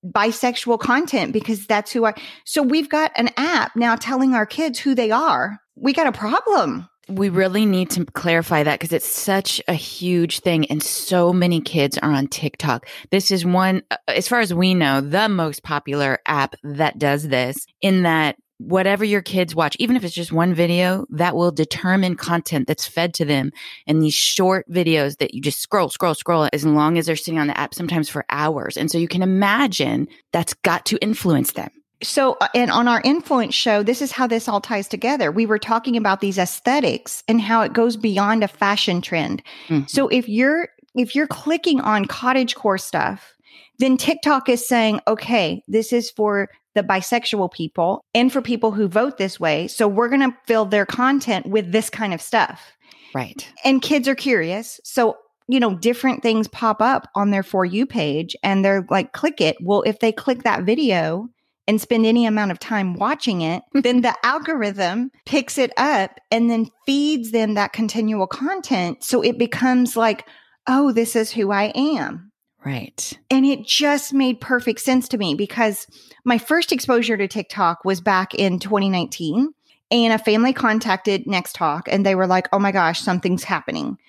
bisexual 0.06 0.80
content 0.80 1.34
because 1.34 1.66
that's 1.68 1.92
who 1.92 2.06
I. 2.06 2.14
So 2.46 2.62
we've 2.62 2.90
got 2.90 3.12
an 3.16 3.30
app 3.38 3.76
now 3.76 3.96
telling 3.96 4.34
our 4.34 4.46
kids 4.46 4.80
who 4.80 4.96
they 4.96 5.12
are. 5.12 5.60
We 5.76 5.94
got 5.94 6.08
a 6.08 6.12
problem. 6.12 6.88
We 7.08 7.30
really 7.30 7.68
need 7.68 7.92
to 7.92 8.06
clarify 8.06 8.64
that 8.64 8.80
because 8.80 8.92
it's 8.92 9.06
such 9.06 9.62
a 9.68 9.74
huge 9.74 10.40
thing 10.40 10.66
and 10.72 10.82
so 10.82 11.32
many 11.32 11.62
kids 11.62 12.00
are 12.00 12.12
on 12.12 12.28
TikTok. 12.28 12.88
This 13.12 13.30
is 13.30 13.46
one, 13.46 13.84
uh, 13.92 13.98
as 14.08 14.28
far 14.28 14.40
as 14.40 14.54
we 14.54 14.74
know, 14.74 15.02
the 15.02 15.30
most 15.30 15.62
popular 15.62 16.20
app 16.26 16.56
that 16.64 16.98
does 16.98 17.28
this 17.28 17.58
in 17.82 18.04
that 18.04 18.38
whatever 18.58 19.04
your 19.04 19.22
kids 19.22 19.54
watch, 19.54 19.76
even 19.80 19.96
if 19.96 20.04
it's 20.04 20.16
just 20.16 20.32
one 20.32 20.54
video, 20.54 21.06
that 21.10 21.36
will 21.36 21.52
determine 21.52 22.16
content 22.16 22.68
that's 22.68 22.88
fed 22.88 23.14
to 23.16 23.26
them. 23.26 23.52
And 23.88 24.02
these 24.02 24.14
short 24.14 24.70
videos 24.70 25.18
that 25.18 25.34
you 25.34 25.42
just 25.42 25.62
scroll, 25.62 25.90
scroll, 25.90 26.16
scroll 26.16 26.50
as 26.54 26.66
long 26.66 26.98
as 26.98 27.06
they're 27.06 27.16
sitting 27.16 27.40
on 27.40 27.48
the 27.48 27.60
app, 27.60 27.74
sometimes 27.74 28.10
for 28.10 28.26
hours. 28.30 28.78
And 28.78 28.90
so 28.90 28.98
you 28.98 29.08
can 29.08 29.22
imagine 29.22 30.08
that's 30.32 30.54
got 30.54 30.86
to 30.86 30.98
influence 30.98 31.54
them. 31.54 31.70
So, 32.04 32.38
uh, 32.42 32.48
and 32.54 32.72
on 32.72 32.88
our 32.88 33.02
influence 33.04 33.56
show, 33.56 33.82
this 33.82 34.02
is 34.02 34.12
how 34.12 34.28
this 34.28 34.48
all 34.48 34.62
ties 34.62 34.88
together. 34.88 35.32
We 35.32 35.46
were 35.46 35.60
talking 35.60 35.98
about 35.98 36.22
these 36.22 36.38
aesthetics 36.38 37.24
and 37.28 37.42
how 37.42 37.62
it 37.62 37.74
goes 37.74 37.98
beyond 37.98 38.44
a 38.44 38.48
fashion 38.48 39.02
trend. 39.02 39.42
Mm-hmm. 39.68 39.88
So 39.88 40.08
if 40.10 40.28
you're, 40.28 40.70
if 40.94 41.16
you're 41.16 41.28
clicking 41.28 41.82
on 41.82 42.06
cottage 42.06 42.56
core 42.56 42.78
stuff, 42.78 43.34
then 43.80 43.98
TikTok 43.98 44.50
is 44.50 44.66
saying, 44.66 45.02
okay, 45.08 45.64
this 45.68 45.92
is 45.92 46.10
for 46.10 46.50
the 46.76 46.84
bisexual 46.84 47.52
people 47.52 48.04
and 48.14 48.32
for 48.32 48.42
people 48.42 48.72
who 48.72 48.88
vote 48.88 49.18
this 49.18 49.40
way. 49.40 49.68
So 49.68 49.88
we're 49.88 50.10
going 50.10 50.22
to 50.22 50.38
fill 50.46 50.66
their 50.66 50.86
content 50.86 51.48
with 51.48 51.72
this 51.72 51.90
kind 51.90 52.14
of 52.14 52.22
stuff. 52.22 52.74
Right. 53.14 53.50
And 53.64 53.82
kids 53.82 54.08
are 54.08 54.16
curious. 54.16 54.80
So, 54.84 55.18
you 55.48 55.60
know, 55.60 55.76
different 55.76 56.22
things 56.22 56.48
pop 56.48 56.82
up 56.82 57.08
on 57.16 57.32
their 57.32 57.44
For 57.44 57.66
You 57.66 57.86
page 57.86 58.36
and 58.44 58.64
they're 58.64 58.86
like, 58.90 59.14
click 59.14 59.42
it. 59.42 59.58
Well, 59.62 59.82
if 59.84 60.00
they 60.00 60.12
click 60.12 60.44
that 60.44 60.64
video, 60.64 61.30
and 61.68 61.82
spend 61.82 62.06
any 62.06 62.26
amount 62.26 62.52
of 62.52 62.60
time 62.60 62.94
watching 62.94 63.42
it, 63.42 63.64
then 63.74 64.02
the 64.02 64.16
algorithm 64.24 65.12
picks 65.26 65.58
it 65.58 65.72
up 65.78 66.20
and 66.32 66.50
then 66.50 66.70
feeds 66.86 67.32
them 67.32 67.56
that 67.56 67.74
continual 67.74 68.28
content. 68.28 69.04
So 69.04 69.24
it 69.24 69.38
becomes 69.38 69.98
like, 69.98 70.28
oh, 70.68 70.92
this 70.92 71.16
is 71.16 71.32
who 71.32 71.52
I 71.52 71.72
am. 71.76 72.32
Right. 72.66 73.14
And 73.30 73.46
it 73.46 73.66
just 73.66 74.14
made 74.14 74.42
perfect 74.42 74.82
sense 74.82 75.08
to 75.10 75.18
me 75.18 75.36
because 75.36 75.86
my 76.24 76.40
first 76.40 76.72
exposure 76.72 77.16
to 77.16 77.28
TikTok 77.28 77.86
was 77.86 78.02
back 78.02 78.34
in 78.34 78.60
2019. 78.60 79.54
And 79.92 80.14
a 80.14 80.18
family 80.18 80.52
contacted 80.52 81.28
Next 81.28 81.54
Talk 81.54 81.88
and 81.88 82.04
they 82.04 82.16
were 82.16 82.26
like, 82.26 82.50
oh 82.52 82.58
my 82.58 82.72
gosh, 82.72 83.00
something's 83.02 83.44
happening. 83.44 84.00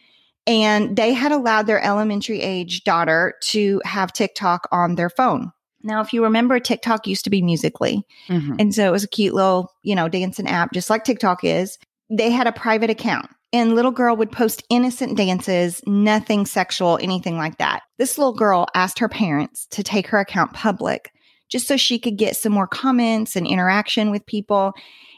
And 0.46 0.96
they 0.96 1.12
had 1.12 1.32
allowed 1.32 1.66
their 1.66 1.84
elementary 1.84 2.40
age 2.40 2.82
daughter 2.84 3.34
to 3.42 3.82
have 3.84 4.12
TikTok 4.12 4.68
on 4.72 4.94
their 4.94 5.10
phone. 5.10 5.52
Now, 5.82 6.00
if 6.00 6.14
you 6.14 6.24
remember, 6.24 6.58
TikTok 6.58 7.06
used 7.06 7.24
to 7.24 7.30
be 7.30 7.42
Musical.ly. 7.42 8.02
Mhm. 8.28 8.56
And 8.58 8.74
so 8.74 8.88
it 8.88 8.90
was 8.90 9.04
a 9.04 9.08
cute 9.08 9.34
little, 9.34 9.70
you 9.82 9.94
know, 9.94 10.08
dancing 10.08 10.48
app, 10.48 10.72
just 10.72 10.88
like 10.88 11.04
TikTok 11.04 11.44
is. 11.44 11.78
They 12.08 12.30
had 12.30 12.46
a 12.46 12.52
private 12.52 12.88
account 12.88 13.28
and 13.52 13.74
little 13.74 13.90
girl 13.90 14.16
would 14.16 14.32
post 14.32 14.64
innocent 14.68 15.16
dances, 15.16 15.80
nothing 15.86 16.46
sexual, 16.46 16.98
anything 17.00 17.36
like 17.36 17.58
that. 17.58 17.82
This 17.98 18.18
little 18.18 18.34
girl 18.34 18.66
asked 18.74 18.98
her 18.98 19.08
parents 19.08 19.66
to 19.70 19.82
take 19.82 20.08
her 20.08 20.18
account 20.18 20.52
public 20.52 21.12
just 21.48 21.68
so 21.68 21.76
she 21.76 21.98
could 21.98 22.16
get 22.16 22.36
some 22.36 22.52
more 22.52 22.66
comments 22.66 23.36
and 23.36 23.46
interaction 23.46 24.10
with 24.10 24.26
people. 24.26 24.72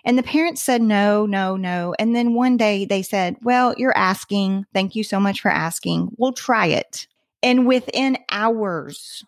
And 0.04 0.18
the 0.18 0.22
parents 0.22 0.62
said, 0.62 0.82
no, 0.82 1.26
no, 1.26 1.56
no. 1.56 1.94
And 1.98 2.14
then 2.14 2.34
one 2.34 2.56
day 2.56 2.84
they 2.84 3.02
said, 3.02 3.36
well, 3.42 3.74
you're 3.76 3.96
asking. 3.96 4.66
Thank 4.74 4.94
you 4.94 5.04
so 5.04 5.18
much 5.18 5.40
for 5.40 5.50
asking. 5.50 6.10
We'll 6.18 6.32
try 6.32 6.66
it. 6.66 7.06
And 7.42 7.66
within 7.66 8.18
hours, 8.30 9.24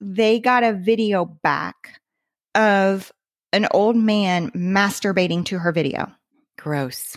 they 0.00 0.40
got 0.40 0.64
a 0.64 0.72
video 0.72 1.24
back 1.24 2.00
of 2.54 3.12
an 3.52 3.66
old 3.72 3.96
man 3.96 4.50
masturbating 4.52 5.44
to 5.46 5.58
her 5.58 5.72
video. 5.72 6.10
Gross. 6.58 7.16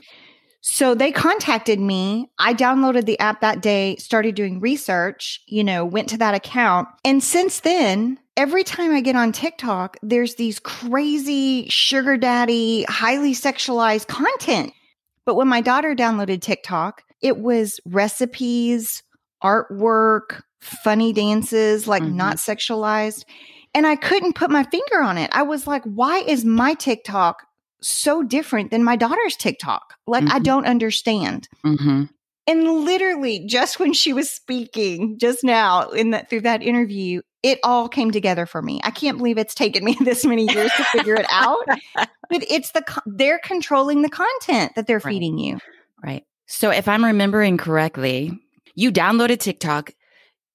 So 0.66 0.96
they 0.96 1.12
contacted 1.12 1.78
me. 1.82 2.32
I 2.40 2.54
downloaded 2.54 3.06
the 3.06 3.20
app 3.20 3.42
that 3.42 3.62
day, 3.62 3.98
started 3.98 4.34
doing 4.34 4.62
research, 4.62 5.42
you 5.46 5.62
know, 5.62 5.84
went 5.84 6.08
to 6.10 6.18
that 6.20 6.36
account. 6.36 6.88
And 7.04 7.22
since 7.22 7.60
then, 7.60 8.18
every 8.38 8.64
time 8.64 8.94
I 8.94 9.02
get 9.02 9.18
on 9.18 9.34
TikTok, 9.34 9.98
there's 10.02 10.36
these 10.36 10.60
crazy 10.60 11.68
sugar 11.68 12.16
daddy, 12.16 12.86
highly 12.88 13.34
sexualized 13.34 14.08
content. 14.08 14.72
But 15.26 15.36
when 15.36 15.50
my 15.50 15.60
daughter 15.60 15.94
downloaded 15.96 16.40
TikTok, 16.40 17.02
it 17.22 17.40
was 17.40 17.82
recipes, 17.86 19.04
artwork, 19.44 20.44
funny 20.62 21.12
dances, 21.12 21.90
like 21.90 22.04
Mhm. 22.04 22.14
not 22.14 22.38
sexualized. 22.38 23.26
And 23.74 23.86
I 23.86 23.98
couldn't 23.98 24.36
put 24.36 24.50
my 24.50 24.64
finger 24.64 25.02
on 25.04 25.18
it. 25.18 25.30
I 25.34 25.42
was 25.44 25.68
like, 25.68 25.84
why 25.84 26.20
is 26.20 26.46
my 26.46 26.74
TikTok 26.74 27.44
so 27.84 28.24
different 28.24 28.72
than 28.72 28.84
my 28.84 28.96
daughter's 28.96 29.36
TikTok? 29.36 29.96
Like, 30.08 30.24
I 30.30 30.40
Mhm. 30.40 30.44
don't 30.44 30.66
understand. 30.66 31.48
hmm 31.64 32.04
And 32.46 32.64
literally, 32.86 33.46
just 33.48 33.80
when 33.80 33.94
she 33.94 34.12
was 34.12 34.30
speaking 34.30 35.18
just 35.18 35.44
now 35.46 35.90
in 35.90 36.10
that 36.12 36.30
through 36.30 36.42
that 36.42 36.62
interview, 36.62 37.22
it 37.42 37.60
all 37.64 37.88
came 37.88 38.12
together 38.12 38.46
for 38.46 38.62
me. 38.62 38.82
I 38.84 38.92
can't 38.92 39.18
believe 39.18 39.38
it's 39.38 39.56
taken 39.56 39.84
me 39.86 39.96
this 40.02 40.26
many 40.26 40.52
years 40.52 40.72
to 40.74 40.84
figure 40.86 41.16
it 41.16 41.26
out. 41.30 41.60
But 42.30 42.44
it's 42.50 42.72
the 42.72 42.84
they're 43.06 43.40
controlling 43.44 44.02
the 44.02 44.10
content 44.10 44.72
that 44.76 44.88
they're 44.88 44.98
Right. 44.98 45.12
feeding 45.14 45.38
you. 45.38 45.60
Right. 46.04 46.24
So 46.48 46.72
if 46.72 46.88
I'm 46.88 47.04
remembering 47.06 47.58
correctly, 47.58 48.32
you 48.76 48.92
downloaded 48.92 49.40
TikTok, 49.40 49.94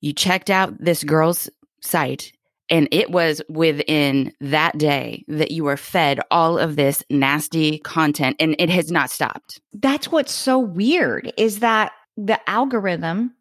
you 0.01 0.13
checked 0.13 0.51
out 0.51 0.75
this 0.79 1.05
girl's 1.05 1.49
site, 1.83 2.33
and 2.71 2.89
it 2.91 3.11
was 3.11 3.43
within 3.49 4.33
that 4.41 4.77
day 4.79 5.25
that 5.29 5.51
you 5.51 5.65
were 5.65 5.77
fed 5.77 6.21
all 6.31 6.59
of 6.59 6.77
this 6.77 7.03
nasty 7.11 7.79
content 7.79 8.37
and 8.41 8.57
it 8.59 8.71
has 8.71 8.91
not 8.91 9.11
stopped. 9.11 9.61
That's 9.73 10.11
what's 10.11 10.33
so 10.33 10.59
weird 10.59 11.33
is 11.37 11.61
that 11.61 11.93
the 12.17 12.39
algorithm 12.49 13.35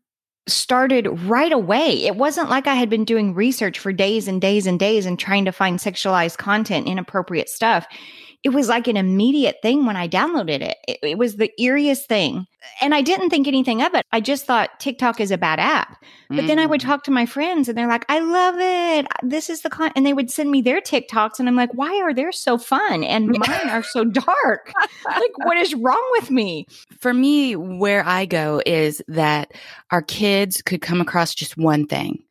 started 0.47 1.07
right 1.23 1.51
away. 1.51 2.05
It 2.05 2.15
wasn't 2.15 2.49
like 2.49 2.67
I 2.67 2.75
had 2.75 2.89
been 2.89 3.05
doing 3.05 3.33
research 3.33 3.79
for 3.79 3.91
days 3.91 4.27
and 4.27 4.39
days 4.39 4.65
and 4.65 4.79
days 4.79 5.05
and 5.05 5.19
trying 5.19 5.45
to 5.45 5.51
find 5.51 5.79
sexualized 5.79 6.37
content, 6.37 6.87
inappropriate 6.87 7.49
stuff. 7.49 7.85
It 8.47 8.53
was 8.53 8.69
like 8.69 8.87
an 8.87 8.95
immediate 8.95 9.57
thing 9.61 9.85
when 9.85 9.97
I 9.97 10.07
downloaded 10.07 10.61
it. 10.61 10.77
It, 10.87 10.99
it 11.03 11.17
was 11.17 11.35
the 11.35 11.51
eeriest 11.59 12.05
thing. 12.07 12.45
And 12.81 12.95
I 12.95 13.01
didn't 13.01 13.29
think 13.29 13.45
anything 13.45 13.81
of 13.81 13.93
it. 13.93 14.05
I 14.13 14.21
just 14.21 14.45
thought 14.45 14.79
TikTok 14.79 15.19
is 15.19 15.31
a 15.31 15.37
bad 15.37 15.59
app. 15.59 16.01
But 16.29 16.47
then 16.47 16.57
I 16.57 16.65
would 16.65 16.79
Mm. 16.79 16.85
talk 16.85 17.03
to 17.03 17.11
my 17.11 17.25
friends 17.25 17.67
and 17.67 17.77
they're 17.77 17.87
like, 17.89 18.05
I 18.07 18.19
love 18.19 18.55
it. 18.57 19.07
This 19.21 19.49
is 19.49 19.63
the 19.63 19.69
con. 19.69 19.91
And 19.97 20.05
they 20.05 20.13
would 20.13 20.31
send 20.31 20.49
me 20.49 20.61
their 20.61 20.79
TikToks. 20.79 21.39
And 21.39 21.49
I'm 21.49 21.57
like, 21.57 21.73
why 21.73 22.01
are 22.01 22.13
theirs 22.13 22.39
so 22.39 22.57
fun? 22.57 23.03
And 23.03 23.27
mine 23.37 23.69
are 23.69 23.83
so 23.83 24.05
dark. 24.05 24.71
like, 25.05 25.37
what 25.45 25.57
is 25.57 25.75
wrong 25.75 26.03
with 26.13 26.31
me? 26.31 26.67
For 26.99 27.13
me, 27.13 27.57
where 27.57 28.05
I 28.05 28.25
go 28.25 28.61
is 28.65 29.01
that 29.09 29.51
our 29.91 30.01
kids 30.01 30.61
could 30.61 30.81
come 30.81 31.01
across 31.01 31.35
just 31.35 31.57
one 31.57 31.85
thing 31.85 32.23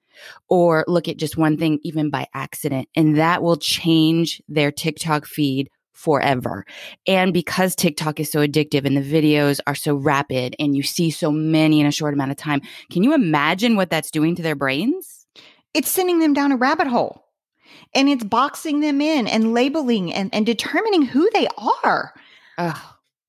or 0.49 0.85
look 0.89 1.09
at 1.09 1.19
just 1.19 1.37
one 1.37 1.57
thing, 1.59 1.79
even 1.83 2.09
by 2.09 2.27
accident, 2.35 2.89
and 2.97 3.19
that 3.19 3.43
will 3.43 3.57
change 3.57 4.43
their 4.49 4.73
TikTok 4.73 5.27
feed 5.27 5.69
forever. 5.97 6.65
And 7.07 7.33
because 7.33 7.75
TikTok 7.75 8.21
is 8.21 8.31
so 8.31 8.47
addictive 8.47 8.85
and 8.85 8.97
the 8.97 9.01
videos 9.01 9.61
are 9.67 9.75
so 9.75 9.95
rapid 9.97 10.55
and 10.59 10.77
you 10.77 10.83
see 10.83 11.11
so 11.11 11.33
many 11.33 11.81
in 11.81 11.87
a 11.87 11.93
short 11.93 12.15
amount 12.15 12.31
of 12.31 12.37
time, 12.37 12.61
can 12.91 13.03
you 13.03 13.15
imagine 13.15 13.77
what 13.77 13.91
that's 13.91 14.11
doing 14.11 14.37
to 14.37 14.43
their 14.43 14.55
brains? 14.55 15.27
It's 15.75 15.91
sending 15.91 16.21
them 16.21 16.35
down 16.35 16.53
a 16.53 16.57
rabbit 16.57 16.87
hole 16.87 17.25
and 17.95 18.09
it's 18.09 18.25
boxing 18.25 18.81
them 18.81 19.01
in 19.01 19.27
and 19.27 19.55
labeling 19.55 20.13
and, 20.13 20.33
and 20.35 20.47
determining 20.47 21.03
who 21.03 21.29
they 21.33 21.49
are. 21.59 22.13
Ugh. 22.59 22.79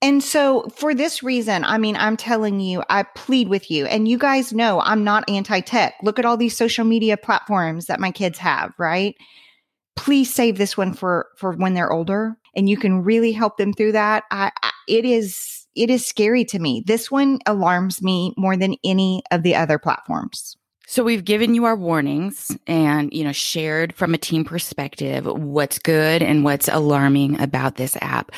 And 0.01 0.23
so, 0.23 0.67
for 0.75 0.93
this 0.93 1.23
reason, 1.23 1.63
I 1.63 1.79
mean, 1.79 1.95
I'm 1.95 2.17
telling 2.17 2.59
you, 2.59 2.83
I 2.87 3.01
plead 3.01 3.47
with 3.47 3.71
you, 3.71 3.87
and 3.87 4.07
you 4.07 4.19
guys 4.19 4.53
know 4.53 4.79
I'm 4.79 5.03
not 5.03 5.27
anti 5.27 5.59
tech. 5.61 5.95
Look 6.03 6.19
at 6.19 6.25
all 6.25 6.37
these 6.37 6.55
social 6.55 6.85
media 6.85 7.17
platforms 7.17 7.87
that 7.87 7.99
my 7.99 8.11
kids 8.11 8.37
have, 8.37 8.73
right? 8.77 9.15
Please 9.95 10.31
save 10.31 10.59
this 10.59 10.77
one 10.77 10.93
for 10.93 11.29
for 11.35 11.53
when 11.53 11.73
they're 11.73 11.91
older, 11.91 12.37
and 12.57 12.67
you 12.67 12.75
can 12.75 13.03
really 13.03 13.31
help 13.31 13.55
them 13.57 13.71
through 13.71 13.93
that. 13.93 14.25
I, 14.31 14.51
I 14.61 14.71
it 14.87 15.05
is 15.05 15.67
it 15.75 15.89
is 15.91 16.05
scary 16.05 16.43
to 16.45 16.59
me. 16.59 16.83
This 16.85 17.11
one 17.11 17.39
alarms 17.45 18.01
me 18.01 18.33
more 18.35 18.57
than 18.57 18.75
any 18.83 19.21
of 19.31 19.43
the 19.43 19.55
other 19.55 19.77
platforms. 19.77 20.57
So 20.89 21.03
we've 21.03 21.25
given 21.25 21.53
you 21.53 21.65
our 21.65 21.75
warnings 21.75 22.57
and, 22.65 23.11
you 23.11 23.25
know, 23.25 23.33
shared 23.33 23.93
from 23.93 24.13
a 24.13 24.17
team 24.17 24.45
perspective 24.45 25.25
what's 25.25 25.79
good 25.79 26.23
and 26.23 26.45
what's 26.45 26.69
alarming 26.69 27.41
about 27.41 27.75
this 27.75 27.97
app. 27.99 28.31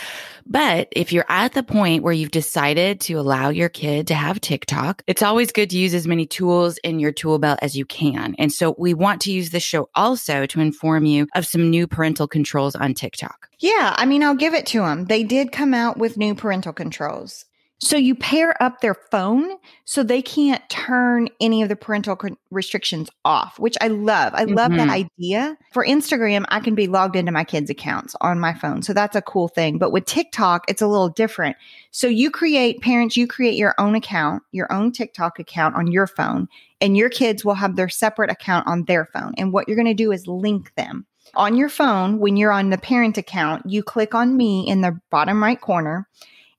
But 0.47 0.87
if 0.91 1.13
you're 1.13 1.27
at 1.29 1.53
the 1.53 1.61
point 1.61 2.01
where 2.01 2.11
you've 2.11 2.31
decided 2.31 3.01
to 3.01 3.19
allow 3.19 3.49
your 3.49 3.69
kid 3.69 4.07
to 4.07 4.15
have 4.15 4.41
TikTok, 4.41 5.03
it's 5.05 5.21
always 5.21 5.51
good 5.51 5.69
to 5.69 5.77
use 5.77 5.93
as 5.93 6.07
many 6.07 6.25
tools 6.25 6.79
in 6.79 6.99
your 6.99 7.11
tool 7.11 7.37
belt 7.37 7.59
as 7.61 7.77
you 7.77 7.85
can. 7.85 8.33
And 8.39 8.51
so 8.51 8.73
we 8.79 8.95
want 8.95 9.21
to 9.21 9.31
use 9.31 9.51
this 9.51 9.61
show 9.61 9.87
also 9.93 10.47
to 10.47 10.59
inform 10.59 11.05
you 11.05 11.27
of 11.35 11.45
some 11.45 11.69
new 11.69 11.85
parental 11.85 12.27
controls 12.27 12.75
on 12.75 12.95
TikTok. 12.95 13.47
Yeah, 13.59 13.93
I 13.95 14.07
mean, 14.07 14.23
I'll 14.23 14.33
give 14.33 14.55
it 14.55 14.65
to 14.67 14.79
them. 14.79 15.05
They 15.05 15.23
did 15.23 15.51
come 15.51 15.75
out 15.75 15.97
with 15.97 16.17
new 16.17 16.33
parental 16.33 16.73
controls. 16.73 17.45
So 17.81 17.95
you 17.95 18.13
pair 18.13 18.61
up 18.61 18.81
their 18.81 18.93
phone 18.93 19.51
so 19.85 20.03
they 20.03 20.21
can't 20.21 20.67
turn 20.69 21.29
any 21.39 21.61
of 21.63 21.69
the 21.69 21.77
parental 21.77 22.19
restrictions 22.51 23.09
off, 23.23 23.57
which 23.57 23.77
I 23.79 23.87
love. 23.87 24.33
I 24.35 24.43
love 24.43 24.71
that 24.71 24.89
Mhm. 24.89 25.05
idea. 25.19 25.57
For 25.71 25.85
Instagram, 25.85 26.43
I 26.49 26.59
can 26.59 26.75
be 26.75 26.87
logged 26.87 27.15
into 27.15 27.31
my 27.31 27.45
kids' 27.45 27.69
accounts 27.69 28.17
on 28.19 28.37
my 28.37 28.53
phone. 28.53 28.81
So 28.81 28.91
that's 28.91 29.15
a 29.15 29.21
cool 29.21 29.47
thing. 29.47 29.77
But 29.77 29.93
with 29.93 30.05
TikTok, 30.05 30.65
it's 30.67 30.81
a 30.81 30.87
little 30.87 31.07
different. 31.07 31.55
So 31.91 32.07
you 32.07 32.31
create, 32.31 32.81
parents, 32.81 33.15
you 33.15 33.27
create 33.27 33.55
your 33.55 33.75
own 33.77 33.95
account, 33.95 34.43
your 34.51 34.69
own 34.71 34.91
TikTok 34.91 35.39
account 35.39 35.75
on 35.75 35.87
your 35.87 36.05
phone, 36.07 36.49
and 36.81 36.97
your 36.97 37.09
kids 37.09 37.45
will 37.45 37.55
have 37.55 37.77
their 37.77 37.89
separate 37.89 38.29
account 38.29 38.67
on 38.67 38.83
their 38.85 39.05
phone. 39.05 39.33
And 39.37 39.53
what 39.53 39.67
you're 39.69 39.77
going 39.77 39.85
to 39.85 39.93
do 39.93 40.11
is 40.11 40.27
link 40.27 40.73
them. 40.75 41.05
On 41.35 41.55
your 41.55 41.69
phone, 41.69 42.19
when 42.19 42.35
you're 42.35 42.51
on 42.51 42.71
the 42.71 42.77
parent 42.77 43.17
account, 43.17 43.63
you 43.65 43.83
click 43.83 44.13
on 44.13 44.35
me 44.35 44.67
in 44.67 44.81
the 44.81 44.99
bottom 45.09 45.41
right 45.41 45.61
corner. 45.61 46.07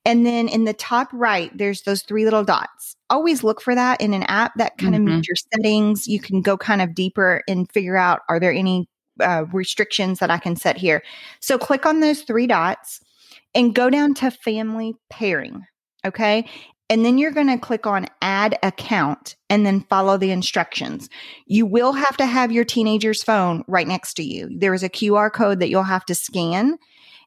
And 0.04 0.25
then 0.25 0.49
in 0.49 0.64
the 0.64 0.73
top 0.73 1.09
right, 1.12 1.50
there's 1.57 1.83
those 1.83 2.02
three 2.02 2.25
little 2.25 2.45
dots. 2.45 2.97
Always 3.11 3.45
look 3.45 3.61
for 3.61 3.75
that 3.75 4.00
in 4.00 4.14
an 4.14 4.23
app 4.25 4.52
that 4.57 4.78
kind 4.78 4.95
of 4.95 5.02
Mhm. 5.02 5.16
meets 5.16 5.28
your 5.28 5.37
settings. 5.52 6.09
You 6.09 6.21
can 6.21 6.40
go 6.40 6.57
kind 6.57 6.80
of 6.80 6.95
deeper 6.95 7.42
and 7.47 7.71
figure 7.71 7.97
out 7.97 8.21
are 8.28 8.40
there 8.40 8.52
any 8.52 8.88
uh, 9.21 9.45
restrictions 9.52 10.19
that 10.19 10.30
I 10.30 10.38
can 10.38 10.57
set 10.57 10.78
here. 10.78 11.02
So 11.40 11.59
click 11.59 11.85
on 11.85 12.00
those 12.00 12.23
three 12.23 12.47
dots 12.47 13.00
and 13.54 13.75
go 13.75 13.90
down 13.90 14.14
to 14.14 14.30
family 14.30 14.95
pairing. 15.11 15.66
Okay. 16.07 16.49
And 16.88 17.04
then 17.04 17.19
you're 17.19 17.30
going 17.30 17.49
to 17.49 17.59
click 17.59 17.87
on 17.87 18.07
add 18.23 18.59
account 18.62 19.37
and 19.50 19.66
then 19.66 19.83
follow 19.90 20.16
the 20.16 20.30
instructions. 20.30 21.11
You 21.47 21.66
will 21.66 21.92
have 21.92 22.16
to 22.16 22.25
have 22.25 22.50
your 22.50 22.64
teenager's 22.64 23.23
phone 23.23 23.62
right 23.69 23.87
next 23.87 24.14
to 24.14 24.23
you. 24.23 24.49
There 24.57 24.73
is 24.73 24.83
a 24.83 24.88
QR 24.88 25.30
code 25.30 25.61
that 25.61 25.69
you'll 25.69 25.83
have 25.83 26.07
to 26.07 26.14
scan 26.14 26.78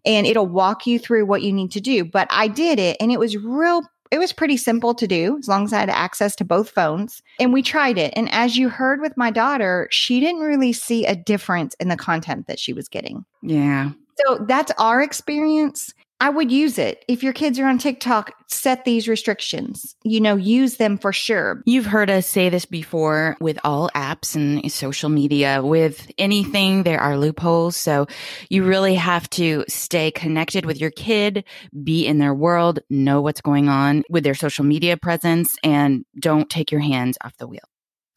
and 0.05 0.27
it'll 0.27 0.47
walk 0.47 0.85
you 0.85 0.99
through 0.99 1.25
what 1.25 1.41
you 1.41 1.53
need 1.53 1.71
to 1.71 1.81
do. 1.81 2.03
But 2.05 2.27
I 2.29 2.47
did 2.47 2.79
it 2.79 2.97
and 2.99 3.11
it 3.11 3.19
was 3.19 3.37
real 3.37 3.83
it 4.11 4.19
was 4.19 4.31
pretty 4.31 4.57
simple 4.57 4.93
to 4.93 5.07
do 5.07 5.39
as 5.39 5.47
long 5.47 5.65
as 5.65 5.73
I 5.73 5.79
had 5.79 5.89
access 5.89 6.35
to 6.35 6.45
both 6.45 6.69
phones. 6.69 7.23
And 7.39 7.51
we 7.51 7.63
tried 7.63 7.97
it. 7.97 8.13
And 8.15 8.31
as 8.31 8.57
you 8.57 8.69
heard 8.69 9.01
with 9.01 9.17
my 9.17 9.31
daughter, 9.31 9.87
she 9.89 10.19
didn't 10.19 10.41
really 10.41 10.71
see 10.71 11.03
a 11.07 11.15
difference 11.15 11.73
in 11.79 11.87
the 11.87 11.97
content 11.97 12.45
that 12.45 12.59
she 12.59 12.73
was 12.73 12.87
getting. 12.87 13.25
Yeah. 13.41 13.89
So 14.27 14.45
that's 14.47 14.71
our 14.77 15.01
experience. 15.01 15.95
I 16.23 16.29
would 16.29 16.53
use 16.53 16.79
it. 16.79 17.03
If 17.09 17.21
your 17.21 17.33
kids 17.33 17.59
are 17.59 17.67
on 17.67 17.77
TikTok, 17.77 18.31
set 18.47 18.85
these 18.85 19.09
restrictions. 19.09 19.97
You 20.05 20.21
know, 20.21 20.37
use 20.37 20.77
them 20.77 20.97
for 20.97 21.11
sure. 21.11 21.61
You've 21.65 21.85
heard 21.85 22.09
us 22.09 22.25
say 22.25 22.47
this 22.47 22.63
before 22.63 23.35
with 23.41 23.59
all 23.65 23.89
apps 23.93 24.33
and 24.33 24.71
social 24.71 25.09
media. 25.09 25.61
With 25.61 26.09
anything, 26.17 26.83
there 26.83 27.01
are 27.01 27.17
loopholes. 27.17 27.75
So 27.75 28.07
you 28.47 28.63
really 28.63 28.95
have 28.95 29.29
to 29.31 29.65
stay 29.67 30.11
connected 30.11 30.65
with 30.65 30.79
your 30.79 30.91
kid, 30.91 31.43
be 31.83 32.07
in 32.07 32.19
their 32.19 32.33
world, 32.33 32.79
know 32.89 33.19
what's 33.19 33.41
going 33.41 33.67
on 33.67 34.05
with 34.09 34.23
their 34.23 34.33
social 34.33 34.63
media 34.63 34.95
presence, 34.95 35.57
and 35.61 36.05
don't 36.17 36.49
take 36.49 36.71
your 36.71 36.79
hands 36.79 37.17
off 37.21 37.35
the 37.35 37.49
wheel. 37.49 37.67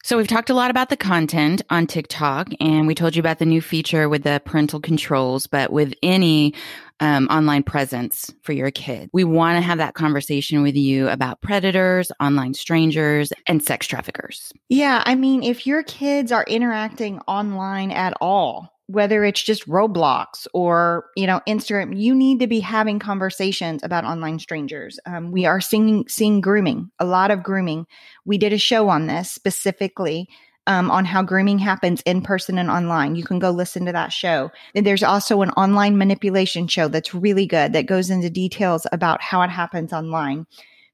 So 0.07 0.15
we've 0.15 0.25
talked 0.25 0.49
a 0.49 0.53
lot 0.53 0.71
about 0.71 0.87
the 0.87 0.95
content 0.95 1.63
on 1.69 1.85
TikTok 1.85 2.47
and 2.61 2.87
we 2.87 2.95
told 2.95 3.17
you 3.17 3.19
about 3.19 3.39
the 3.39 3.45
new 3.45 3.61
feature 3.61 4.07
with 4.07 4.23
the 4.23 4.41
parental 4.45 4.79
controls, 4.79 5.47
but 5.47 5.69
with 5.69 5.93
any 6.01 6.53
um, 6.99 7.27
online 7.27 7.63
presence 7.63 8.33
for 8.43 8.53
your 8.53 8.71
kid, 8.71 9.09
we 9.13 9.23
want 9.23 9.57
to 9.57 9.61
have 9.61 9.77
that 9.77 9.93
conversation 9.93 10.63
with 10.63 10.75
you 10.75 11.07
about 11.09 11.41
predators, 11.41 12.11
online 12.19 12.53
strangers, 12.53 13.31
and 13.47 13.63
sex 13.63 13.87
traffickers. 13.87 14.51
Yeah. 14.69 15.03
I 15.05 15.15
mean, 15.15 15.43
if 15.43 15.67
your 15.67 15.83
kids 15.83 16.31
are 16.31 16.45
interacting 16.47 17.19
online 17.27 17.91
at 17.91 18.13
all, 18.19 18.73
whether 18.87 19.25
it's 19.25 19.43
just 19.43 19.67
Roblox 19.67 20.47
or 20.53 21.07
you 21.15 21.27
know 21.27 21.41
Instagram, 21.47 21.97
you 21.97 22.15
need 22.15 22.39
to 22.39 22.47
be 22.47 22.61
having 22.61 22.99
conversations 22.99 23.83
about 23.83 24.05
online 24.05 24.39
strangers. 24.39 24.99
Um, 25.05 25.31
we 25.31 25.45
are 25.45 25.61
seeing 25.61 26.07
seeing 26.07 26.41
grooming, 26.41 26.89
a 26.97 27.05
lot 27.05 27.29
of 27.29 27.43
grooming. 27.43 27.85
We 28.25 28.37
did 28.37 28.53
a 28.53 28.57
show 28.57 28.89
on 28.89 29.07
this 29.07 29.31
specifically 29.31 30.29
um, 30.67 30.91
on 30.91 31.05
how 31.05 31.23
grooming 31.23 31.57
happens 31.57 32.01
in 32.01 32.21
person 32.21 32.57
and 32.59 32.69
online. 32.69 33.15
You 33.15 33.23
can 33.23 33.39
go 33.39 33.49
listen 33.49 33.85
to 33.85 33.91
that 33.93 34.11
show. 34.11 34.51
And 34.75 34.85
there's 34.85 35.03
also 35.03 35.41
an 35.41 35.49
online 35.51 35.97
manipulation 35.97 36.67
show 36.67 36.87
that's 36.87 37.15
really 37.15 37.47
good 37.47 37.73
that 37.73 37.87
goes 37.87 38.09
into 38.09 38.29
details 38.29 38.85
about 38.91 39.21
how 39.21 39.41
it 39.41 39.49
happens 39.49 39.93
online. 39.93 40.45